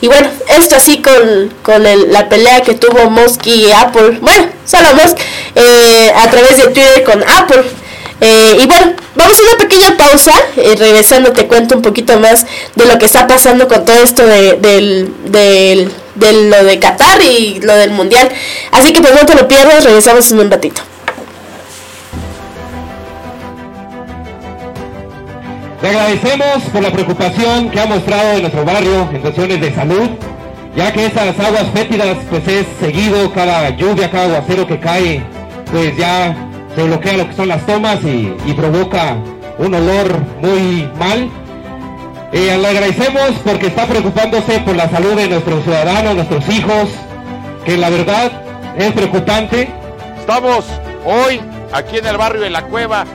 Y 0.00 0.08
bueno, 0.08 0.28
esto 0.58 0.76
así 0.76 1.02
con, 1.02 1.52
con 1.62 1.82
la 1.82 2.28
pelea 2.28 2.62
que 2.62 2.74
tuvo 2.74 3.10
Musk 3.10 3.46
y 3.46 3.70
Apple, 3.70 4.18
bueno, 4.20 4.48
solo 4.64 4.94
Musk, 4.94 5.18
eh, 5.54 6.12
a 6.16 6.30
través 6.30 6.56
de 6.56 6.64
Twitter 6.64 7.04
con 7.04 7.22
Apple. 7.22 7.64
Eh, 8.22 8.58
y 8.60 8.66
bueno, 8.66 8.92
vamos 9.14 9.38
a 9.38 9.42
una 9.42 9.58
pequeña 9.58 9.96
pausa. 9.96 10.32
y 10.56 10.74
regresando 10.76 11.32
te 11.32 11.46
cuento 11.46 11.76
un 11.76 11.82
poquito 11.82 12.18
más 12.18 12.46
de 12.74 12.84
lo 12.86 12.98
que 12.98 13.06
está 13.06 13.26
pasando 13.26 13.68
con 13.68 13.84
todo 13.84 14.02
esto 14.02 14.26
de, 14.26 14.54
del, 14.54 15.14
del, 15.26 15.92
de 16.14 16.32
lo 16.32 16.64
de 16.64 16.78
Qatar 16.78 17.22
y 17.22 17.60
lo 17.60 17.74
del 17.74 17.90
Mundial. 17.90 18.30
Así 18.72 18.92
que 18.92 19.00
pues 19.00 19.14
no 19.14 19.26
te 19.26 19.34
lo 19.34 19.48
pierdas, 19.48 19.84
regresamos 19.84 20.30
en 20.32 20.40
un 20.40 20.50
ratito. 20.50 20.82
Le 25.82 25.88
agradecemos 25.88 26.62
por 26.70 26.82
la 26.82 26.90
preocupación 26.90 27.70
que 27.70 27.80
ha 27.80 27.86
mostrado 27.86 28.32
en 28.34 28.42
nuestro 28.42 28.66
barrio 28.66 29.08
en 29.12 29.20
cuestiones 29.22 29.62
de 29.62 29.74
salud, 29.74 30.10
ya 30.76 30.92
que 30.92 31.06
estas 31.06 31.38
aguas 31.40 31.70
fétidas 31.72 32.18
pues 32.28 32.46
es 32.48 32.66
seguido 32.78 33.32
cada 33.32 33.70
lluvia, 33.70 34.10
cada 34.10 34.24
aguacero 34.24 34.66
que 34.66 34.78
cae, 34.78 35.22
pues 35.72 35.96
ya 35.96 36.36
se 36.74 36.82
bloquea 36.82 37.16
lo 37.16 37.28
que 37.28 37.34
son 37.34 37.48
las 37.48 37.64
tomas 37.64 37.98
y, 38.04 38.52
provoca 38.54 39.16
un 39.58 39.74
olor 39.74 40.18
muy 40.42 40.86
mal. 40.98 41.30
Eh, 42.32 42.58
le 42.60 42.68
agradecemos 42.68 43.30
porque 43.42 43.68
está 43.68 43.86
preocupándose 43.86 44.58
por 44.60 44.76
la 44.76 44.88
salud 44.90 45.14
de 45.14 45.28
nuestros 45.28 45.64
ciudadanos, 45.64 46.14
nuestros 46.14 46.46
hijos, 46.50 46.90
que 47.64 47.78
la 47.78 47.88
verdad 47.88 48.30
es 48.76 48.92
preocupante. 48.92 49.70
Estamos 50.18 50.66
hoy 51.06 51.40
aquí 51.72 51.96
en 51.96 52.06
el 52.06 52.18
barrio 52.18 52.42
de 52.42 52.50
La 52.50 52.64
Cueva 52.64 53.06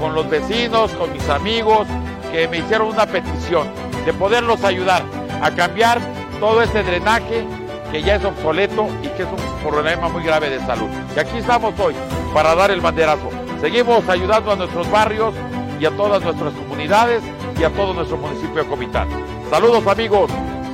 con 0.00 0.14
los 0.14 0.28
vecinos, 0.28 0.90
con 0.92 1.12
mis 1.12 1.28
amigos, 1.28 1.86
que 2.34 2.48
me 2.48 2.58
hicieron 2.58 2.88
una 2.88 3.06
petición 3.06 3.68
de 4.04 4.12
poderlos 4.12 4.64
ayudar 4.64 5.04
a 5.40 5.52
cambiar 5.52 6.00
todo 6.40 6.62
este 6.62 6.82
drenaje 6.82 7.46
que 7.92 8.02
ya 8.02 8.16
es 8.16 8.24
obsoleto 8.24 8.88
y 9.04 9.08
que 9.10 9.22
es 9.22 9.28
un 9.28 9.62
problema 9.62 10.08
muy 10.08 10.24
grave 10.24 10.50
de 10.50 10.58
salud. 10.66 10.88
Y 11.14 11.20
aquí 11.20 11.38
estamos 11.38 11.78
hoy 11.78 11.94
para 12.32 12.56
dar 12.56 12.72
el 12.72 12.80
banderazo. 12.80 13.30
Seguimos 13.60 14.08
ayudando 14.08 14.50
a 14.50 14.56
nuestros 14.56 14.90
barrios 14.90 15.32
y 15.78 15.86
a 15.86 15.92
todas 15.92 16.24
nuestras 16.24 16.52
comunidades 16.54 17.22
y 17.56 17.62
a 17.62 17.70
todo 17.70 17.94
nuestro 17.94 18.16
municipio 18.16 18.64
de 18.64 18.68
Comitán. 18.68 19.08
Saludos 19.48 19.86
amigos, 19.86 20.28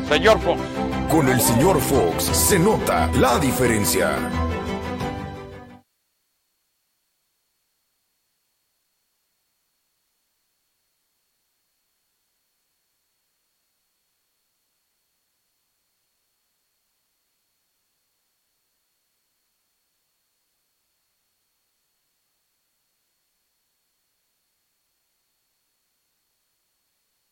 señor 0.09 0.41
Fox. 0.41 0.63
Con 1.11 1.29
el 1.29 1.43
señor 1.43 1.79
Fox 1.79 2.25
se 2.25 2.59
nota 2.59 3.11
la 3.19 3.39
diferencia. 3.39 4.17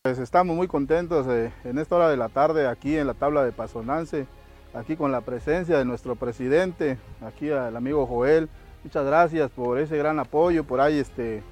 Pues 0.09 0.17
estamos 0.17 0.55
muy 0.55 0.67
contentos 0.67 1.27
eh, 1.29 1.51
en 1.63 1.77
esta 1.77 1.95
hora 1.95 2.09
de 2.09 2.17
la 2.17 2.29
tarde 2.29 2.65
aquí 2.65 2.97
en 2.97 3.05
la 3.05 3.13
tabla 3.13 3.45
de 3.45 3.51
Pasonance, 3.51 4.25
aquí 4.73 4.95
con 4.95 5.11
la 5.11 5.21
presencia 5.21 5.77
de 5.77 5.85
nuestro 5.85 6.15
presidente, 6.15 6.97
aquí 7.21 7.51
al 7.51 7.77
amigo 7.77 8.07
Joel. 8.07 8.49
Muchas 8.83 9.05
gracias 9.05 9.51
por 9.51 9.77
ese 9.77 9.97
gran 9.97 10.17
apoyo, 10.17 10.63
por 10.63 10.81
ahí 10.81 10.97
este 10.97 11.43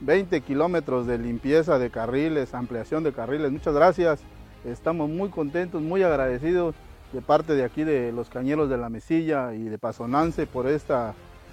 20 0.00 0.40
kilómetros 0.40 1.06
de 1.06 1.18
limpieza 1.18 1.78
de 1.78 1.90
carriles, 1.90 2.54
ampliación 2.54 3.04
de 3.04 3.12
carriles. 3.12 3.52
Muchas 3.52 3.74
gracias. 3.74 4.20
Estamos 4.64 5.10
muy 5.10 5.28
contentos, 5.28 5.82
muy 5.82 6.02
agradecidos 6.02 6.74
de 7.12 7.20
parte 7.20 7.52
de 7.52 7.64
aquí 7.64 7.84
de 7.84 8.12
los 8.12 8.30
cañeros 8.30 8.70
de 8.70 8.78
la 8.78 8.88
Mesilla 8.88 9.52
y 9.52 9.64
de 9.64 9.76
Pasonance 9.76 10.46
por 10.46 10.66
esta, 10.68 11.12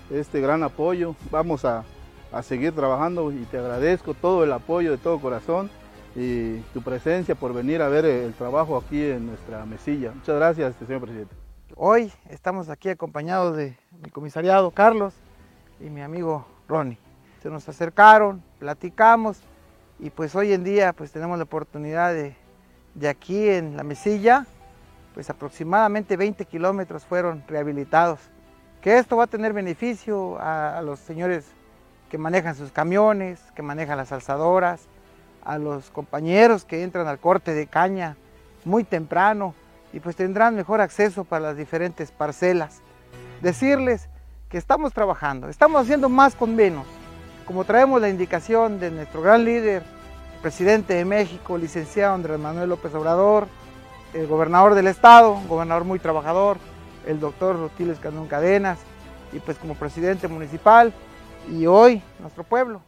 este 0.09 0.39
gran 0.39 0.63
apoyo. 0.63 1.17
Vamos 1.29 1.65
a, 1.65 1.83
a 2.31 2.41
seguir 2.41 2.71
trabajando 2.71 3.33
y 3.33 3.43
te 3.51 3.57
agradezco 3.57 4.13
todo 4.13 4.45
el 4.45 4.53
apoyo 4.53 4.91
de 4.91 4.97
todo 4.97 5.19
corazón 5.19 5.69
y 6.15 6.59
tu 6.73 6.81
presencia 6.81 7.35
por 7.35 7.53
venir 7.53 7.81
a 7.81 7.87
ver 7.87 8.05
el 8.05 8.33
trabajo 8.33 8.77
aquí 8.77 9.03
en 9.03 9.27
nuestra 9.27 9.65
mesilla. 9.65 10.11
Muchas 10.11 10.35
gracias, 10.35 10.75
señor 10.85 11.01
presidente. 11.01 11.35
Hoy 11.75 12.11
estamos 12.29 12.69
aquí 12.69 12.89
acompañados 12.89 13.57
de 13.57 13.75
mi 14.03 14.11
comisariado 14.11 14.69
Carlos 14.71 15.13
y 15.79 15.89
mi 15.89 16.01
amigo 16.01 16.45
Ronnie. 16.67 16.99
Se 17.41 17.49
nos 17.49 17.67
acercaron, 17.67 18.43
platicamos 18.59 19.41
y 19.99 20.11
pues 20.11 20.35
hoy 20.35 20.53
en 20.53 20.63
día 20.63 20.93
pues 20.93 21.11
tenemos 21.11 21.37
la 21.37 21.45
oportunidad 21.45 22.13
de, 22.13 22.35
de 22.93 23.09
aquí 23.09 23.49
en 23.49 23.75
la 23.75 23.83
mesilla, 23.83 24.45
pues 25.15 25.29
aproximadamente 25.29 26.15
20 26.15 26.45
kilómetros 26.45 27.05
fueron 27.05 27.43
rehabilitados. 27.47 28.19
Que 28.81 28.97
esto 28.97 29.17
va 29.17 29.23
a 29.23 29.27
tener 29.27 29.53
beneficio 29.53 30.37
a, 30.39 30.77
a 30.77 30.81
los 30.81 30.99
señores 30.99 31.45
que 32.09 32.17
manejan 32.19 32.53
sus 32.53 32.71
camiones, 32.71 33.41
que 33.55 33.63
manejan 33.63 33.97
las 33.97 34.11
alzadoras, 34.11 34.87
a 35.45 35.57
los 35.57 35.89
compañeros 35.89 36.65
que 36.65 36.83
entran 36.83 37.07
al 37.07 37.19
corte 37.19 37.53
de 37.53 37.67
caña 37.67 38.15
muy 38.65 38.83
temprano 38.83 39.53
y 39.91 39.99
pues 39.99 40.15
tendrán 40.15 40.55
mejor 40.55 40.81
acceso 40.81 41.23
para 41.23 41.47
las 41.47 41.57
diferentes 41.57 42.11
parcelas. 42.11 42.81
Decirles 43.41 44.09
que 44.49 44.57
estamos 44.57 44.93
trabajando, 44.93 45.49
estamos 45.49 45.81
haciendo 45.81 46.09
más 46.09 46.35
con 46.35 46.55
menos. 46.55 46.85
Como 47.45 47.65
traemos 47.65 47.99
la 48.01 48.09
indicación 48.09 48.79
de 48.79 48.89
nuestro 48.91 49.21
gran 49.21 49.43
líder, 49.43 49.83
presidente 50.41 50.93
de 50.93 51.05
México, 51.05 51.57
licenciado 51.57 52.13
Andrés 52.13 52.39
Manuel 52.39 52.69
López 52.69 52.93
Obrador, 52.95 53.47
el 54.13 54.27
gobernador 54.27 54.75
del 54.75 54.87
estado, 54.87 55.39
gobernador 55.47 55.83
muy 55.83 55.99
trabajador, 55.99 56.57
el 57.05 57.19
doctor 57.19 57.57
Rotiles 57.57 57.99
Candón 57.99 58.27
Cadenas, 58.27 58.79
y 59.31 59.39
pues 59.39 59.57
como 59.57 59.75
presidente 59.75 60.27
municipal, 60.27 60.93
y 61.49 61.65
hoy 61.65 62.01
nuestro 62.19 62.43
pueblo. 62.43 62.81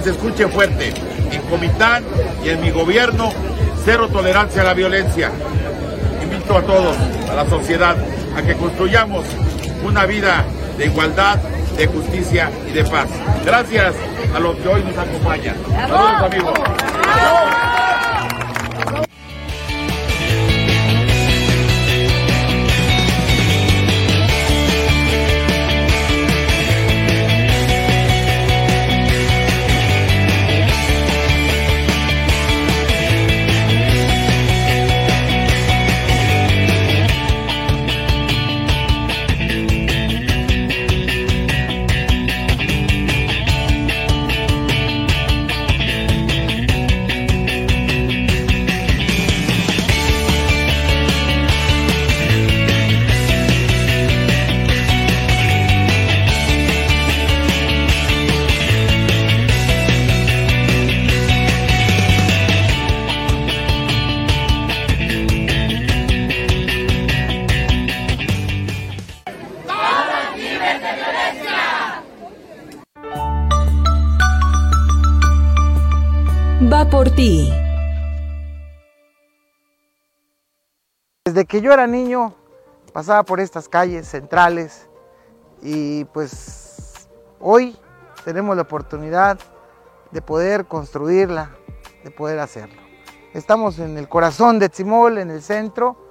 Que 0.00 0.04
se 0.04 0.10
escuche 0.10 0.48
fuerte. 0.48 0.94
En 1.30 1.42
Comitán 1.42 2.04
y 2.42 2.48
en 2.48 2.60
mi 2.60 2.70
gobierno, 2.70 3.32
cero 3.84 4.08
tolerancia 4.10 4.62
a 4.62 4.64
la 4.64 4.74
violencia. 4.74 5.30
Invito 6.22 6.56
a 6.56 6.62
todos, 6.62 6.96
a 7.30 7.34
la 7.34 7.46
sociedad, 7.48 7.96
a 8.34 8.42
que 8.42 8.54
construyamos 8.54 9.26
una 9.84 10.06
vida 10.06 10.44
de 10.78 10.86
igualdad, 10.86 11.36
de 11.76 11.86
justicia 11.86 12.50
y 12.68 12.72
de 12.72 12.84
paz. 12.84 13.08
Gracias 13.44 13.94
a 14.34 14.40
los 14.40 14.56
que 14.56 14.68
hoy 14.68 14.82
nos 14.84 14.96
acompañan. 14.96 15.56
Saludos 15.70 16.22
amigos. 16.22 17.79
Desde 81.26 81.44
que 81.46 81.60
yo 81.60 81.70
era 81.70 81.86
niño 81.86 82.34
pasaba 82.94 83.24
por 83.24 83.40
estas 83.40 83.68
calles 83.68 84.08
centrales 84.08 84.88
y 85.60 86.06
pues 86.06 87.10
hoy 87.38 87.76
tenemos 88.24 88.56
la 88.56 88.62
oportunidad 88.62 89.38
de 90.10 90.22
poder 90.22 90.64
construirla, 90.64 91.50
de 92.04 92.10
poder 92.10 92.38
hacerlo. 92.38 92.80
Estamos 93.34 93.78
en 93.80 93.98
el 93.98 94.08
corazón 94.08 94.58
de 94.58 94.70
Tzimol, 94.70 95.18
en 95.18 95.30
el 95.30 95.42
centro, 95.42 96.08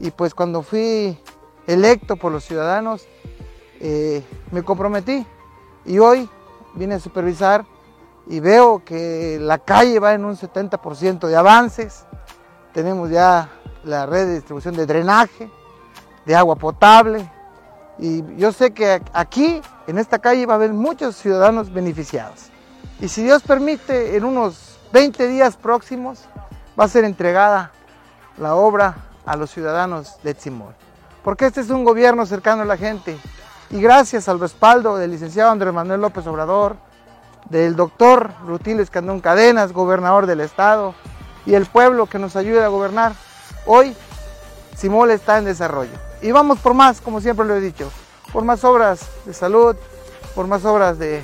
y 0.00 0.10
pues 0.10 0.34
cuando 0.34 0.62
fui 0.62 1.16
electo 1.68 2.16
por 2.16 2.32
los 2.32 2.42
ciudadanos 2.42 3.06
eh, 3.78 4.24
me 4.50 4.64
comprometí 4.64 5.24
y 5.84 6.00
hoy 6.00 6.28
vine 6.74 6.96
a 6.96 6.98
supervisar 6.98 7.64
y 8.26 8.40
veo 8.40 8.84
que 8.84 9.38
la 9.40 9.58
calle 9.58 9.98
va 9.98 10.14
en 10.14 10.24
un 10.24 10.36
70% 10.36 11.26
de 11.26 11.36
avances. 11.36 12.04
Tenemos 12.72 13.10
ya 13.10 13.48
la 13.84 14.06
red 14.06 14.26
de 14.26 14.34
distribución 14.34 14.76
de 14.76 14.86
drenaje, 14.86 15.50
de 16.26 16.36
agua 16.36 16.56
potable. 16.56 17.30
Y 17.98 18.24
yo 18.36 18.52
sé 18.52 18.72
que 18.72 19.02
aquí, 19.12 19.60
en 19.86 19.98
esta 19.98 20.18
calle, 20.18 20.46
va 20.46 20.54
a 20.54 20.56
haber 20.56 20.72
muchos 20.72 21.16
ciudadanos 21.16 21.72
beneficiados. 21.72 22.50
Y 23.00 23.08
si 23.08 23.22
Dios 23.22 23.42
permite, 23.42 24.16
en 24.16 24.24
unos 24.24 24.78
20 24.92 25.28
días 25.28 25.56
próximos 25.56 26.24
va 26.78 26.84
a 26.84 26.88
ser 26.88 27.04
entregada 27.04 27.72
la 28.38 28.54
obra 28.54 28.96
a 29.26 29.36
los 29.36 29.50
ciudadanos 29.50 30.16
de 30.22 30.34
Tzimol. 30.34 30.74
Porque 31.22 31.46
este 31.46 31.60
es 31.60 31.70
un 31.70 31.84
gobierno 31.84 32.24
cercano 32.26 32.62
a 32.62 32.64
la 32.64 32.76
gente. 32.76 33.18
Y 33.70 33.80
gracias 33.80 34.28
al 34.28 34.40
respaldo 34.40 34.96
del 34.96 35.10
licenciado 35.10 35.50
Andrés 35.50 35.72
Manuel 35.72 36.00
López 36.00 36.26
Obrador, 36.26 36.76
del 37.48 37.76
doctor 37.76 38.32
Rutiles 38.46 38.90
Candón 38.90 39.20
Cadenas, 39.20 39.72
gobernador 39.72 40.26
del 40.26 40.40
estado, 40.40 40.94
y 41.46 41.54
el 41.54 41.66
pueblo 41.66 42.06
que 42.06 42.18
nos 42.18 42.36
ayude 42.36 42.62
a 42.62 42.68
gobernar. 42.68 43.12
Hoy 43.66 43.96
Simol 44.76 45.10
está 45.10 45.38
en 45.38 45.44
desarrollo. 45.44 45.92
Y 46.22 46.32
vamos 46.32 46.58
por 46.58 46.74
más, 46.74 47.00
como 47.00 47.20
siempre 47.20 47.46
lo 47.46 47.54
he 47.54 47.60
dicho, 47.60 47.90
por 48.32 48.44
más 48.44 48.64
obras 48.64 49.08
de 49.24 49.34
salud, 49.34 49.76
por 50.34 50.46
más 50.46 50.64
obras 50.64 50.98
de 50.98 51.22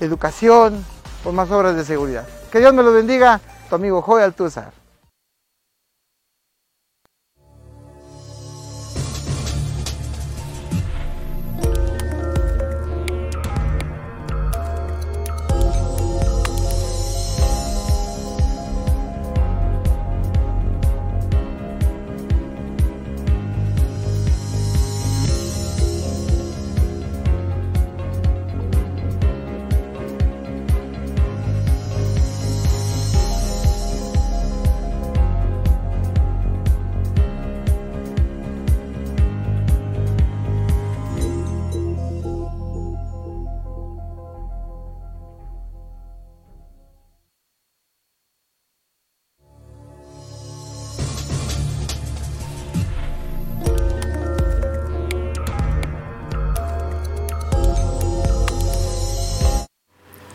educación, 0.00 0.84
por 1.22 1.32
más 1.32 1.50
obras 1.50 1.76
de 1.76 1.84
seguridad. 1.84 2.26
Que 2.50 2.58
Dios 2.58 2.74
me 2.74 2.82
lo 2.82 2.92
bendiga, 2.92 3.40
tu 3.68 3.74
amigo 3.76 4.02
Joy 4.02 4.22
Altuzar. 4.22 4.75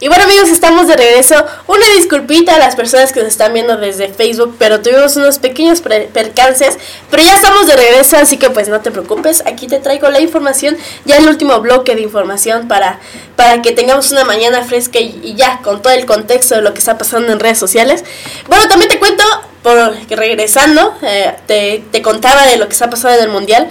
Y 0.02 0.08
bueno 0.08 0.24
amigos, 0.24 0.50
estamos 0.50 0.88
de 0.88 0.98
regreso. 0.98 1.36
Una 1.68 1.86
disculpita 1.96 2.56
a 2.56 2.58
las 2.58 2.76
personas 2.76 3.14
que 3.14 3.20
nos 3.20 3.30
están 3.30 3.54
viendo 3.54 3.78
desde 3.78 4.10
Facebook, 4.10 4.56
pero 4.58 4.82
tuvimos 4.82 5.16
unos 5.16 5.38
pequeños 5.38 5.80
percances. 5.80 6.80
Pero 7.12 7.22
ya 7.22 7.36
estamos 7.36 7.68
de 7.68 7.76
regreso, 7.76 8.18
así 8.18 8.38
que 8.38 8.50
pues 8.50 8.68
no 8.68 8.82
te 8.82 8.90
preocupes. 8.90 9.44
Aquí 9.46 9.68
te 9.68 9.78
traigo 9.78 10.10
la 10.10 10.20
información, 10.20 10.76
ya 11.06 11.18
el 11.18 11.28
último 11.28 11.62
bloque 11.62 11.94
de 11.94 12.02
información 12.02 12.68
para, 12.68 13.00
para 13.36 13.62
que 13.62 13.74
tengamos 13.74 14.12
una 14.12 14.24
mañana 14.24 14.64
fresca 14.64 14.98
y, 15.00 15.36
ya 15.36 15.60
con 15.62 15.84
todo 15.84 15.94
el 15.94 16.08
contexto 16.08 16.56
de 16.56 16.64
lo 16.64 16.74
que 16.74 16.80
está 16.80 16.98
pasando 16.98 17.32
en 17.32 17.40
redes 17.40 17.60
sociales. 17.60 18.04
Bueno, 18.48 18.68
también 18.68 18.90
te 18.90 18.98
cuento, 18.98 19.24
por 19.62 19.96
regresando, 20.10 20.96
eh, 21.04 21.36
te, 21.46 21.84
te 21.92 22.02
contaba 22.02 22.48
de 22.48 22.58
lo 22.58 22.66
que 22.66 22.74
está 22.74 22.90
pasando 22.90 23.20
en 23.20 23.26
el 23.26 23.30
Mundial. 23.30 23.70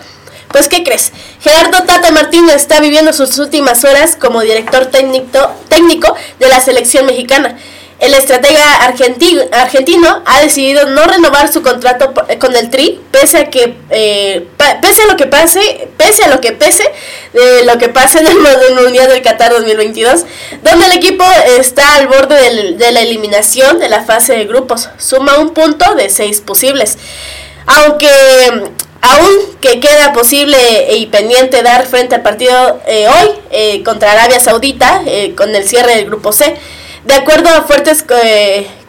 Pues, 0.53 0.69
¿qué 0.69 0.85
crees? 0.85 1.13
Gerardo 1.41 1.85
Tata 1.85 2.11
Martínez 2.11 2.57
está 2.57 2.81
viviendo 2.81 3.15
sus 3.15 3.39
últimas 3.39 3.83
horas 3.85 4.15
como 4.15 4.43
director 4.43 4.85
técnico, 4.87 5.51
técnico 5.71 6.15
de 6.39 6.49
la 6.49 6.61
selección 6.61 7.07
mexicana. 7.07 7.57
El 7.99 8.13
estratega 8.13 8.85
argentino, 8.85 10.23
ha 10.27 10.41
decidido 10.43 10.87
no 10.87 11.05
renovar 11.05 11.51
su 11.51 11.63
contrato 11.63 12.13
con 12.39 12.55
el 12.57 12.69
Tri, 12.69 13.01
pese 13.11 13.39
a 13.39 13.51
que 13.51 13.75
eh, 13.89 14.47
pese 14.83 15.03
a 15.03 15.07
lo 15.07 15.17
que 15.17 15.27
pase, 15.27 15.89
pese 15.97 16.25
a 16.25 16.29
lo 16.29 16.43
que 16.43 16.53
pese 16.53 16.85
de 17.33 17.65
lo 17.65 17.79
que 17.79 17.89
pase 17.89 18.19
en 18.19 18.27
el 18.27 18.75
Mundial 18.75 19.09
del 19.09 19.23
Qatar 19.23 19.53
2022, 19.53 20.25
donde 20.63 20.85
el 20.87 20.93
equipo 20.93 21.25
está 21.59 21.95
al 21.95 22.07
borde 22.07 22.75
de 22.75 22.93
la 22.93 23.01
eliminación 23.01 23.79
de 23.79 23.89
la 23.89 24.03
fase 24.03 24.35
de 24.35 24.45
grupos, 24.45 24.91
suma 24.99 25.39
un 25.39 25.55
punto 25.55 25.95
de 25.95 26.11
seis 26.11 26.43
posibles. 26.43 26.99
Aunque 27.67 28.09
Aún 29.03 29.57
que 29.61 29.81
queda 29.81 30.13
posible 30.13 30.59
y 30.95 31.07
pendiente 31.07 31.63
dar 31.63 31.87
frente 31.87 32.15
al 32.15 32.23
partido 32.23 32.81
eh, 32.87 33.09
hoy 33.09 33.31
eh, 33.51 33.83
contra 33.83 34.13
Arabia 34.13 34.41
Saudita 34.41 35.03
eh, 35.07 35.35
con 35.35 35.55
el 35.55 35.67
cierre 35.67 35.97
del 35.97 36.07
grupo 36.07 36.33
C. 36.33 36.55
De 37.05 37.15
acuerdo 37.15 37.49
a 37.49 37.63
fuertes 37.63 38.05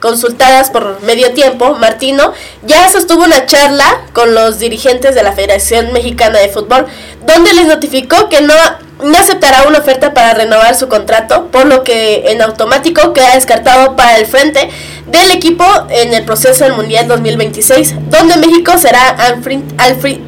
consultadas 0.02 0.70
por 0.70 1.02
medio 1.04 1.32
tiempo, 1.32 1.76
Martino 1.76 2.34
ya 2.62 2.90
sostuvo 2.92 3.24
una 3.24 3.46
charla 3.46 3.86
con 4.12 4.36
los 4.36 4.60
dirigentes 4.60 5.16
de 5.16 5.24
la 5.24 5.32
Federación 5.32 5.94
Mexicana 5.94 6.40
de 6.40 6.50
Fútbol, 6.50 6.88
donde 7.26 7.54
les 7.54 7.68
notificó 7.68 8.28
que 8.28 8.42
no, 8.42 8.54
no 9.02 9.18
aceptará 9.18 9.66
una 9.66 9.80
oferta 9.80 10.14
para 10.14 10.34
renovar 10.34 10.76
su 10.76 10.90
contrato, 10.90 11.48
por 11.52 11.66
lo 11.68 11.86
que 11.86 12.32
en 12.32 12.42
automático 12.42 13.14
queda 13.14 13.36
descartado 13.36 13.96
para 13.96 14.18
el 14.18 14.26
frente 14.26 14.70
del 15.08 15.32
equipo 15.32 15.66
en 15.90 16.14
el 16.14 16.26
proceso 16.26 16.66
del 16.66 16.74
Mundial 16.74 17.08
2026, 17.08 17.96
donde 18.10 18.36
México 18.36 18.78
será 18.78 19.16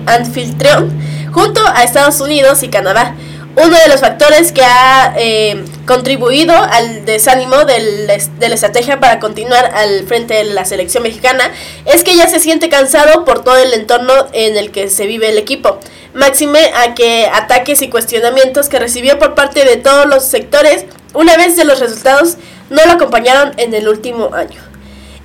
anfitrión 0.06 0.90
junto 1.34 1.62
a 1.68 1.84
Estados 1.84 2.22
Unidos 2.22 2.64
y 2.64 2.70
Canadá. 2.70 3.16
Uno 3.56 3.78
de 3.78 3.88
los 3.88 4.00
factores 4.02 4.52
que 4.52 4.64
ha 4.64 5.14
eh, 5.16 5.64
contribuido 5.86 6.56
al 6.56 7.06
desánimo 7.06 7.66
de 7.66 8.20
la 8.40 8.56
estrategia 8.56 9.00
para 9.00 9.20
continuar 9.20 9.72
al 9.76 10.08
frente 10.08 10.34
de 10.34 10.46
la 10.46 10.66
selección 10.66 11.04
mexicana 11.04 11.52
es 11.86 12.04
que 12.04 12.16
ya 12.16 12.28
se 12.28 12.40
siente 12.40 12.70
cansado 12.70 13.26
por 13.26 13.44
todo 13.44 13.58
el 13.58 13.74
entorno 13.74 14.12
en 14.34 14.58
el 14.58 14.72
que 14.72 14.90
se 14.90 15.06
vive 15.06 15.30
el 15.30 15.38
equipo. 15.38 15.80
Máxime 16.16 16.72
a 16.76 16.96
que 16.96 17.28
ataques 17.32 17.84
y 17.84 17.90
cuestionamientos 17.90 18.70
que 18.70 18.80
recibió 18.80 19.20
por 19.20 19.36
parte 19.36 19.66
de 19.66 19.76
todos 19.76 20.08
los 20.08 20.26
sectores 20.26 20.86
una 21.14 21.38
vez 21.38 21.56
de 21.56 21.64
los 21.64 21.80
resultados 21.80 22.38
no 22.72 22.84
lo 22.86 22.94
acompañaron 22.94 23.54
en 23.58 23.76
el 23.76 23.88
último 23.88 24.34
año. 24.34 24.62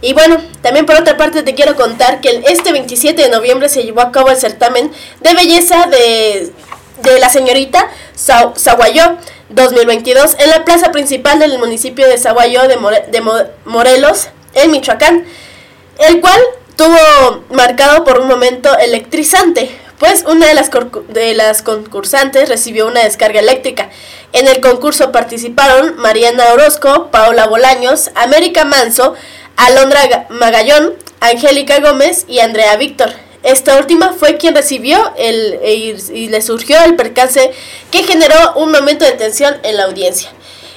Y 0.01 0.13
bueno, 0.13 0.37
también 0.61 0.87
por 0.87 0.97
otra 0.97 1.17
parte 1.17 1.43
te 1.43 1.55
quiero 1.55 1.75
contar 1.75 2.21
que 2.21 2.43
este 2.47 2.73
27 2.73 3.21
de 3.21 3.29
noviembre 3.31 3.69
se 3.69 3.83
llevó 3.83 4.03
a 4.03 4.13
cabo 4.13 4.29
el 4.29 4.37
certamen 4.37 4.93
de 5.21 5.35
belleza 5.35 5.87
de, 5.87 6.53
la 7.21 7.29
señorita 7.29 7.89
Zaguayó 8.17 9.17
2022 9.51 10.37
en 10.39 10.51
la 10.51 10.65
plaza 10.65 10.93
principal 10.93 11.39
del 11.39 11.59
municipio 11.59 12.07
de 12.09 12.19
Zaguayó 12.19 12.63
de, 12.69 12.77
de 13.11 13.23
Morelos, 13.65 14.29
en 14.55 14.71
Michoacán, 14.71 15.25
el 15.99 16.21
cual 16.21 16.41
tuvo 16.77 17.45
marcado 17.51 18.05
por 18.05 18.21
un 18.21 18.29
momento 18.29 18.77
electrizante, 18.79 19.71
pues 19.99 20.25
una 20.27 20.47
de 20.47 20.55
las, 20.55 20.71
de 21.09 21.35
las 21.35 21.63
concursantes 21.63 22.49
recibió 22.49 22.87
una 22.87 23.03
descarga 23.03 23.41
eléctrica. 23.41 23.91
En 24.33 24.47
el 24.47 24.61
concurso 24.61 25.11
participaron 25.11 25.97
Mariana 25.97 26.53
Orozco, 26.53 27.11
Paola 27.11 27.47
Bolaños, 27.47 28.11
América 28.15 28.65
Manso, 28.65 29.15
Alondra 29.57 30.27
Magallón, 30.31 30.95
Angélica 31.21 31.81
Gómez 31.81 32.27
y 32.29 32.39
Andrea 32.41 32.77
Víctor. 32.77 33.11
Esta 33.43 33.77
última 33.79 34.13
fue 34.13 34.37
quien 34.37 34.55
recibió 34.55 35.13
el, 35.17 35.59
e 35.63 35.75
y, 35.75 36.29
le 36.29 36.43
surgió 36.43 36.83
el 36.83 36.97
percance 36.97 37.53
que 37.91 38.03
generó 38.03 38.55
un 38.57 38.73
momento 38.73 39.05
de 39.05 39.13
tensión 39.13 39.57
en 39.63 39.77
la 39.77 39.85
audiencia. 39.85 40.31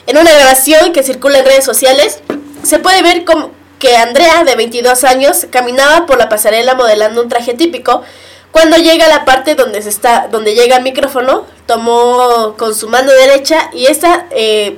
En 0.06 0.18
una 0.18 0.32
grabación 0.32 0.94
que 0.94 1.04
circula 1.04 1.40
en 1.40 1.46
redes 1.46 1.66
sociales, 1.66 2.20
se 2.64 2.80
puede 2.80 3.02
ver 3.02 3.26
como 3.26 3.52
que 3.80 3.98
Andrea, 3.98 4.44
de 4.44 4.56
22 4.56 5.04
años, 5.04 5.48
caminaba 5.50 6.06
por 6.06 6.20
la 6.20 6.30
pasarela 6.30 6.76
modelando 6.76 7.24
un 7.24 7.30
traje 7.30 7.56
típico. 7.56 8.04
Cuando 8.52 8.78
llega 8.78 9.06
a 9.06 9.10
la 9.10 9.26
parte 9.26 9.56
donde, 9.56 9.82
se 9.82 9.90
está, 9.90 10.28
donde 10.30 10.54
llega 10.54 10.78
el 10.78 10.84
micrófono, 10.84 11.48
tomó 11.66 12.56
con 12.58 12.76
su 12.76 12.90
mano 12.90 13.12
derecha 13.12 13.72
y 13.74 13.88
esta 13.88 14.28
eh, 14.30 14.78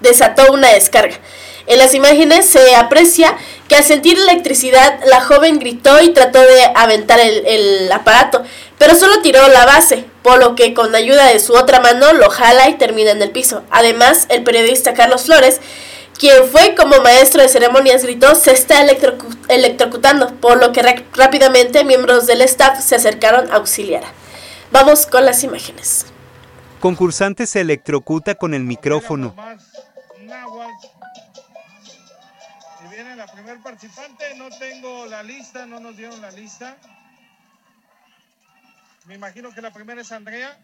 desató 0.00 0.52
una 0.52 0.68
descarga. 0.72 1.16
En 1.68 1.78
las 1.78 1.92
imágenes 1.92 2.46
se 2.46 2.74
aprecia 2.74 3.36
que 3.68 3.76
al 3.76 3.84
sentir 3.84 4.16
electricidad 4.18 5.00
la 5.04 5.20
joven 5.20 5.58
gritó 5.58 6.00
y 6.00 6.14
trató 6.14 6.40
de 6.40 6.72
aventar 6.74 7.20
el, 7.20 7.92
aparato, 7.92 8.42
pero 8.78 8.94
solo 8.94 9.20
tiró 9.20 9.46
la 9.48 9.66
base, 9.66 10.06
por 10.22 10.38
lo 10.38 10.54
que 10.54 10.72
con 10.72 10.94
ayuda 10.94 11.26
de 11.26 11.40
su 11.40 11.52
otra 11.52 11.80
mano 11.80 12.14
lo 12.14 12.30
jala 12.30 12.70
y 12.70 12.78
termina 12.78 13.10
en 13.10 13.20
el 13.20 13.32
piso. 13.32 13.64
Además, 13.70 14.24
el 14.30 14.44
periodista 14.44 14.94
Carlos 14.94 15.24
Flores, 15.24 15.60
quien 16.18 16.48
fue 16.50 16.74
como 16.74 17.02
maestro 17.02 17.42
de 17.42 17.48
ceremonias, 17.50 18.02
gritó 18.02 18.34
se 18.34 18.52
está 18.52 18.80
electrocutando, 19.48 20.34
por 20.36 20.58
lo 20.58 20.72
que 20.72 21.04
rápidamente 21.12 21.84
miembros 21.84 22.26
del 22.26 22.40
staff 22.40 22.82
se 22.82 22.94
acercaron 22.94 23.52
a 23.52 23.56
auxiliar. 23.56 24.04
Vamos 24.72 25.04
con 25.04 25.26
las 25.26 25.44
imágenes. 25.44 26.06
Concursante 26.80 27.46
se 27.46 27.60
electrocuta 27.60 28.36
con 28.36 28.54
el 28.54 28.62
micrófono. 28.62 29.34
Participante, 33.62 34.34
no 34.36 34.48
tengo 34.50 35.06
la 35.06 35.22
lista, 35.22 35.66
no 35.66 35.80
nos 35.80 35.96
dieron 35.96 36.20
la 36.20 36.30
lista. 36.30 36.76
Me 39.06 39.14
imagino 39.14 39.52
que 39.52 39.62
la 39.62 39.72
primera 39.72 40.00
es 40.00 40.12
Andrea. 40.12 40.58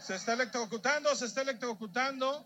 Se 0.00 0.16
está 0.16 0.34
electrocutando, 0.34 1.14
se 1.14 1.26
está 1.26 1.42
electrocutando. 1.42 2.44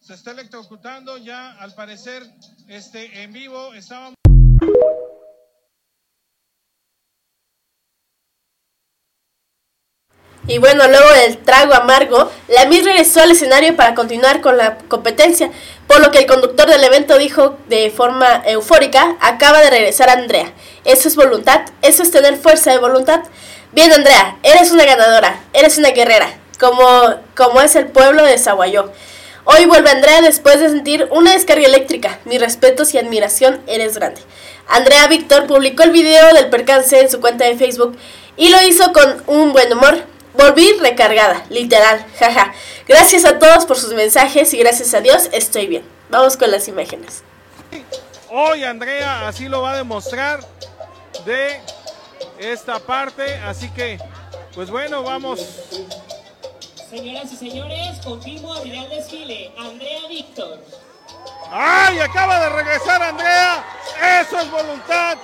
Se 0.00 0.14
está 0.14 0.32
electrocutando 0.32 1.16
ya, 1.16 1.52
al 1.52 1.74
parecer, 1.74 2.22
este, 2.68 3.22
en 3.22 3.32
vivo. 3.32 3.72
Estábamos... 3.72 4.21
Y 10.48 10.58
bueno, 10.58 10.88
luego 10.88 11.08
del 11.12 11.38
trago 11.38 11.72
amargo, 11.72 12.30
la 12.48 12.64
Miss 12.66 12.84
regresó 12.84 13.22
al 13.22 13.30
escenario 13.30 13.76
para 13.76 13.94
continuar 13.94 14.40
con 14.40 14.56
la 14.56 14.76
competencia, 14.88 15.52
por 15.86 16.00
lo 16.00 16.10
que 16.10 16.18
el 16.18 16.26
conductor 16.26 16.68
del 16.68 16.82
evento 16.82 17.16
dijo 17.16 17.56
de 17.68 17.90
forma 17.90 18.42
eufórica, 18.46 19.16
acaba 19.20 19.60
de 19.60 19.70
regresar 19.70 20.10
Andrea. 20.10 20.52
Eso 20.84 21.06
es 21.06 21.14
voluntad, 21.14 21.60
eso 21.80 22.02
es 22.02 22.10
tener 22.10 22.36
fuerza 22.36 22.72
de 22.72 22.78
voluntad. 22.78 23.20
Bien, 23.70 23.92
Andrea, 23.92 24.36
eres 24.42 24.72
una 24.72 24.84
ganadora, 24.84 25.40
eres 25.52 25.78
una 25.78 25.90
guerrera, 25.90 26.28
como, 26.58 26.84
como 27.36 27.60
es 27.60 27.76
el 27.76 27.86
pueblo 27.86 28.24
de 28.24 28.36
Zaguayó. 28.36 28.90
Hoy 29.44 29.66
vuelve 29.66 29.90
Andrea 29.90 30.22
después 30.22 30.58
de 30.60 30.70
sentir 30.70 31.06
una 31.10 31.32
descarga 31.32 31.66
eléctrica. 31.66 32.18
Mis 32.24 32.40
respetos 32.40 32.94
y 32.94 32.98
admiración, 32.98 33.60
eres 33.66 33.96
grande. 33.96 34.20
Andrea 34.68 35.06
Víctor 35.06 35.46
publicó 35.46 35.84
el 35.84 35.90
video 35.90 36.34
del 36.34 36.48
percance 36.48 37.00
en 37.00 37.10
su 37.10 37.20
cuenta 37.20 37.44
de 37.44 37.56
Facebook 37.56 37.96
y 38.36 38.50
lo 38.50 38.60
hizo 38.62 38.92
con 38.92 39.22
un 39.26 39.52
buen 39.52 39.72
humor. 39.72 40.04
Volví 40.34 40.72
recargada, 40.80 41.44
literal, 41.50 42.04
jaja. 42.18 42.54
Gracias 42.88 43.24
a 43.24 43.38
todos 43.38 43.66
por 43.66 43.76
sus 43.76 43.92
mensajes 43.92 44.52
y 44.54 44.58
gracias 44.58 44.94
a 44.94 45.00
Dios 45.00 45.28
estoy 45.32 45.66
bien. 45.66 45.84
Vamos 46.08 46.36
con 46.36 46.50
las 46.50 46.68
imágenes. 46.68 47.22
Hoy 48.30 48.64
Andrea 48.64 49.28
así 49.28 49.48
lo 49.48 49.62
va 49.62 49.72
a 49.72 49.76
demostrar 49.76 50.40
de 51.26 51.60
esta 52.38 52.78
parte, 52.78 53.34
así 53.44 53.68
que 53.70 53.98
pues 54.54 54.70
bueno, 54.70 55.02
vamos. 55.02 55.40
Señoras 56.90 57.32
y 57.32 57.36
señores, 57.36 57.98
abrirá 58.06 58.82
el 58.84 58.90
desfile 58.90 59.52
Andrea 59.58 60.08
Víctor. 60.08 60.58
¡Ay! 61.54 62.00
Acaba 62.00 62.40
de 62.40 62.48
regresar 62.48 63.02
Andrea. 63.02 63.62
Eso 64.20 64.40
es 64.40 64.50
voluntad. 64.50 65.18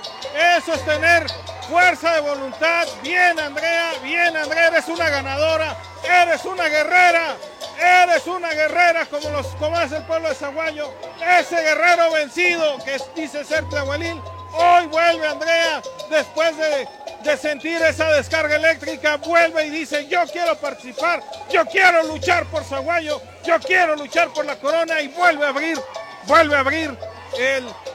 Eso 0.57 0.73
es 0.73 0.85
tener 0.85 1.25
fuerza 1.67 2.13
de 2.13 2.21
voluntad. 2.21 2.87
Bien, 3.01 3.39
Andrea. 3.39 3.93
Bien, 4.03 4.37
Andrea. 4.37 4.67
Eres 4.67 4.87
una 4.89 5.09
ganadora. 5.09 5.75
Eres 6.03 6.45
una 6.45 6.67
guerrera. 6.67 7.35
Eres 7.79 8.27
una 8.27 8.49
guerrera 8.49 9.07
como, 9.07 9.29
los, 9.29 9.47
como 9.55 9.79
es 9.79 9.91
el 9.91 10.03
pueblo 10.03 10.29
de 10.29 10.35
Zaguayo. 10.35 10.93
Ese 11.39 11.55
guerrero 11.55 12.11
vencido 12.11 12.77
que 12.85 13.01
dice 13.15 13.43
ser 13.43 13.67
Tlahuelil. 13.69 14.21
Hoy 14.53 14.85
vuelve 14.87 15.27
Andrea 15.27 15.81
después 16.09 16.55
de, 16.57 16.87
de 17.23 17.37
sentir 17.37 17.81
esa 17.81 18.11
descarga 18.11 18.55
eléctrica. 18.55 19.17
Vuelve 19.17 19.65
y 19.65 19.69
dice, 19.71 20.07
yo 20.07 20.23
quiero 20.31 20.55
participar. 20.57 21.23
Yo 21.51 21.65
quiero 21.65 22.03
luchar 22.03 22.45
por 22.45 22.63
Zaguayo. 22.63 23.19
Yo 23.43 23.59
quiero 23.59 23.95
luchar 23.95 24.29
por 24.29 24.45
la 24.45 24.57
corona. 24.57 25.01
Y 25.01 25.07
vuelve 25.07 25.45
a 25.45 25.49
abrir 25.49 25.79
vuelve 26.25 26.55
a 26.55 26.59
abrir 26.59 26.95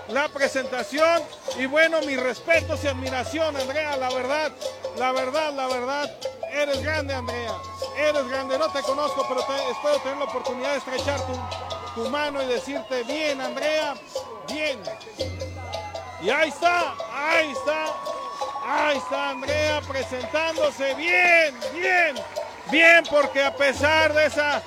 la 0.09 0.29
presentación. 0.29 1.23
Y 1.59 1.67
bueno, 1.67 2.01
mis 2.03 2.21
respetos 2.21 2.83
y 2.85 2.89
admiración, 2.89 3.57
Andrea, 3.57 3.97
la 3.97 4.11
verdad, 4.11 4.53
la 4.97 5.13
verdad, 5.13 5.53
la 5.53 5.67
verdad, 5.67 6.11
eres 6.53 6.83
grande, 6.83 7.15
Andrea. 7.15 7.53
Eres 7.97 8.29
grande, 8.29 8.59
no 8.59 8.71
te 8.73 8.83
conozco, 8.83 9.25
pero 9.29 9.41
espero 9.71 9.99
tener 9.99 10.19
la 10.19 10.25
oportunidad 10.25 10.73
de 10.73 10.79
estrechar 10.79 11.21
tu 11.95 12.09
mano 12.11 12.43
y 12.43 12.47
decirte, 12.47 13.03
bien, 13.05 13.41
Andrea, 13.41 13.95
bien. 14.49 14.81
Y 16.25 16.31
ahí 16.31 16.49
está, 16.49 16.95
ahí 17.13 17.51
está, 17.51 17.87
ahí 18.65 18.97
está 18.97 19.31
Andrea 19.31 19.81
presentándose 19.87 20.95
bien, 20.95 21.55
bien, 21.75 22.17
bien, 22.71 23.05
porque 23.11 23.43
a 23.43 23.55
pesar 23.55 24.15
de 24.15 24.27
esa 24.27 24.63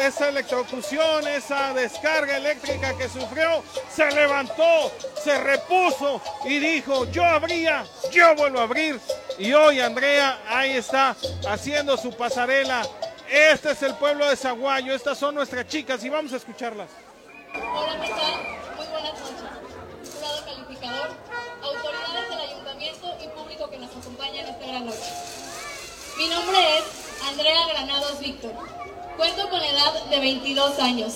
esa 0.00 0.28
electrocución, 0.28 1.26
esa 1.28 1.72
descarga 1.72 2.36
eléctrica 2.36 2.96
que 2.96 3.08
sufrió, 3.08 3.62
se 3.88 4.10
levantó, 4.10 4.90
se 5.22 5.38
repuso 5.38 6.20
y 6.44 6.58
dijo, 6.58 7.04
yo 7.06 7.24
abría, 7.24 7.84
yo 8.10 8.34
vuelvo 8.34 8.60
a 8.60 8.64
abrir. 8.64 9.00
Y 9.38 9.52
hoy 9.52 9.80
Andrea 9.80 10.40
ahí 10.48 10.72
está 10.72 11.16
haciendo 11.48 11.96
su 11.96 12.12
pasarela. 12.16 12.82
Este 13.30 13.70
es 13.70 13.82
el 13.82 13.94
pueblo 13.94 14.28
de 14.28 14.36
Zaguayo, 14.36 14.92
estas 14.92 15.16
son 15.16 15.36
nuestras 15.36 15.66
chicas 15.68 16.02
y 16.02 16.08
vamos 16.08 16.32
a 16.32 16.36
escucharlas. 16.36 16.88
Hola, 17.54 18.00
¿qué 18.02 18.10
tal? 18.10 18.76
Muy 18.76 18.86
buenas 18.86 19.20
noches. 19.20 20.14
Jurado 20.14 20.44
calificador, 20.44 21.10
autoridades 21.62 22.28
del 22.28 22.40
ayuntamiento 22.40 23.16
y 23.22 23.28
público 23.28 23.70
que 23.70 23.78
nos 23.78 23.90
acompaña 23.96 24.40
en 24.40 24.48
esta 24.48 24.66
gran 24.66 24.86
noche. 24.86 25.12
Mi 26.18 26.28
nombre 26.28 26.78
es 26.78 26.84
Andrea 27.24 27.66
Granados 27.68 28.18
Víctor. 28.18 28.89
Cuento 29.20 29.50
con 29.50 29.60
edad 29.62 29.92
de 30.08 30.18
22 30.18 30.78
años 30.78 31.12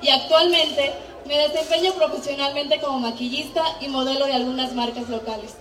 y 0.00 0.08
actualmente 0.08 0.94
me 1.26 1.36
desempeño 1.36 1.92
profesionalmente 1.92 2.80
como 2.80 2.98
maquillista 3.00 3.62
y 3.82 3.88
modelo 3.88 4.24
de 4.24 4.32
algunas 4.32 4.72
marcas 4.72 5.06
locales. 5.10 5.56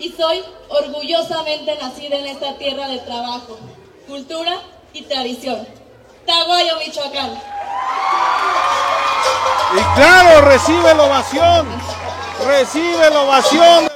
Y 0.00 0.08
soy 0.08 0.42
orgullosamente 0.68 1.78
nacida 1.80 2.16
en 2.16 2.26
esta 2.26 2.58
tierra 2.58 2.88
de 2.88 2.98
trabajo, 2.98 3.60
cultura 4.08 4.56
y 4.92 5.02
tradición. 5.02 5.64
Taguayo, 6.26 6.76
Michoacán. 6.84 7.40
Y 9.72 9.94
claro, 10.00 10.40
recibe 10.48 10.94
la 10.96 11.04
ovación, 11.04 11.68
recibe 12.44 13.08
la 13.08 13.20
ovación 13.20 13.89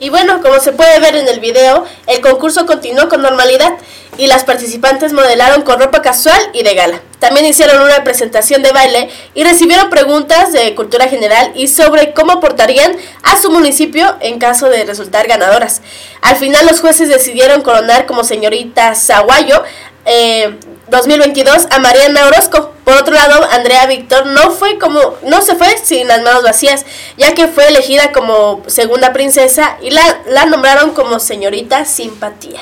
Y 0.00 0.10
bueno, 0.10 0.42
como 0.42 0.58
se 0.58 0.72
puede 0.72 0.98
ver 0.98 1.14
en 1.14 1.28
el 1.28 1.38
video, 1.38 1.84
el 2.08 2.20
concurso 2.20 2.66
continuó 2.66 3.08
con 3.08 3.22
normalidad 3.22 3.74
y 4.18 4.26
las 4.26 4.42
participantes 4.42 5.12
modelaron 5.12 5.62
con 5.62 5.78
ropa 5.78 6.02
casual 6.02 6.40
y 6.52 6.64
de 6.64 6.74
gala. 6.74 7.00
También 7.20 7.46
hicieron 7.46 7.80
una 7.80 8.02
presentación 8.02 8.64
de 8.64 8.72
baile 8.72 9.08
y 9.34 9.44
recibieron 9.44 9.90
preguntas 9.90 10.52
de 10.52 10.74
cultura 10.74 11.06
general 11.06 11.52
y 11.54 11.68
sobre 11.68 12.12
cómo 12.12 12.32
aportarían 12.32 12.96
a 13.22 13.40
su 13.40 13.52
municipio 13.52 14.16
en 14.18 14.40
caso 14.40 14.68
de 14.68 14.84
resultar 14.84 15.28
ganadoras. 15.28 15.80
Al 16.22 16.34
final 16.34 16.66
los 16.66 16.80
jueces 16.80 17.08
decidieron 17.08 17.62
coronar 17.62 18.06
como 18.06 18.24
señorita 18.24 18.96
Zaguayo 18.96 19.62
eh, 20.06 20.58
2022 20.88 21.66
a 21.70 21.78
Mariana 21.78 22.26
Orozco. 22.26 22.72
Por 22.84 22.94
otro 22.96 23.14
lado, 23.14 23.46
Andrea 23.50 23.86
Víctor 23.86 24.26
no 24.26 24.50
fue 24.50 24.78
como 24.78 25.16
no 25.22 25.42
se 25.42 25.54
fue 25.56 25.76
sin 25.82 26.08
las 26.08 26.22
manos 26.22 26.42
vacías, 26.42 26.84
ya 27.16 27.34
que 27.34 27.48
fue 27.48 27.68
elegida 27.68 28.12
como 28.12 28.62
segunda 28.66 29.12
princesa 29.12 29.78
y 29.80 29.90
la, 29.90 30.22
la 30.26 30.46
nombraron 30.46 30.92
como 30.92 31.18
señorita 31.18 31.84
simpatía. 31.84 32.60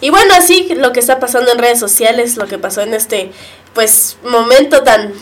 Y 0.00 0.10
bueno, 0.10 0.34
así 0.34 0.68
lo 0.74 0.92
que 0.92 1.00
está 1.00 1.20
pasando 1.20 1.52
en 1.52 1.58
redes 1.58 1.78
sociales, 1.78 2.36
lo 2.36 2.46
que 2.46 2.58
pasó 2.58 2.80
en 2.80 2.94
este 2.94 3.30
pues 3.74 4.16
momento 4.24 4.82
tan 4.82 5.12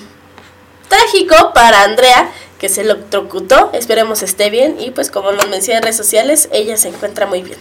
trágico 0.89 1.53
para 1.53 1.83
Andrea, 1.83 2.31
que 2.59 2.69
se 2.69 2.83
electrocutó, 2.83 3.71
esperemos 3.73 4.23
esté 4.23 4.51
bien 4.51 4.77
y 4.81 4.91
pues 4.91 5.11
como 5.11 5.33
nos 5.33 5.49
mencioné 5.49 5.79
en 5.79 5.83
redes 5.85 5.97
sociales, 5.97 6.49
ella 6.53 6.77
se 6.77 6.89
encuentra 6.89 7.27
muy 7.27 7.43
bien. 7.43 7.59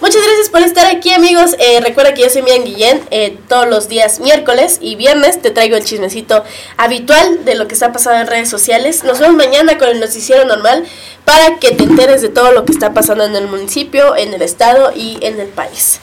Muchas 0.00 0.22
gracias 0.22 0.48
por 0.48 0.62
estar 0.62 0.86
aquí 0.86 1.12
amigos. 1.12 1.56
Eh, 1.58 1.80
recuerda 1.80 2.14
que 2.14 2.22
yo 2.22 2.30
soy 2.30 2.42
Mian 2.42 2.62
Guillén. 2.62 3.02
Eh, 3.10 3.36
todos 3.48 3.66
los 3.66 3.88
días 3.88 4.20
miércoles 4.20 4.78
y 4.80 4.94
viernes 4.94 5.42
te 5.42 5.50
traigo 5.50 5.76
el 5.76 5.84
chismecito 5.84 6.44
habitual 6.76 7.44
de 7.44 7.56
lo 7.56 7.66
que 7.66 7.74
está 7.74 7.90
pasando 7.90 8.20
en 8.20 8.28
redes 8.28 8.48
sociales. 8.48 9.02
Nos 9.02 9.18
vemos 9.18 9.34
mañana 9.34 9.76
con 9.76 9.88
el 9.88 9.98
noticiero 9.98 10.44
normal 10.44 10.86
para 11.24 11.56
que 11.56 11.72
te 11.72 11.82
enteres 11.82 12.22
de 12.22 12.28
todo 12.28 12.52
lo 12.52 12.64
que 12.64 12.70
está 12.70 12.94
pasando 12.94 13.24
en 13.24 13.34
el 13.34 13.48
municipio, 13.48 14.14
en 14.14 14.32
el 14.32 14.42
estado 14.42 14.92
y 14.94 15.18
en 15.20 15.40
el 15.40 15.48
país. 15.48 15.98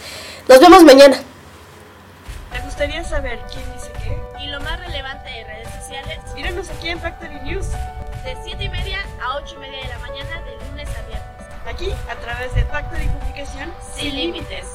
Nos 0.50 0.60
vemos 0.60 0.84
mañana. 0.84 1.18
¿Te 2.52 2.60
gustaría 2.60 3.02
saber 3.06 3.40
quién 3.50 3.64
dice 3.74 3.94
qué? 4.04 4.44
Y 4.44 4.48
lo 4.48 4.60
más 4.60 4.78
relevante 4.78 5.30
de 5.30 5.46
redes 5.46 5.70
sociales. 5.80 6.20
Míranos 6.36 6.70
aquí 6.70 6.90
en 6.90 7.00
Factory 7.00 7.40
News. 7.46 7.68
De 8.26 8.36
7 8.44 8.62
y 8.62 8.70
media 8.70 9.00
a 9.22 9.38
8 9.38 9.56
y 9.56 9.60
media 9.60 9.84
de 9.84 9.88
la 9.88 10.00
mañana 10.00 10.42
aquí 11.68 11.92
a 12.10 12.16
través 12.16 12.54
de 12.56 12.64
Pacto 12.66 12.96
de 12.96 13.08
Comunicación 13.08 13.72
Sin 13.96 14.16
Límites. 14.16 14.66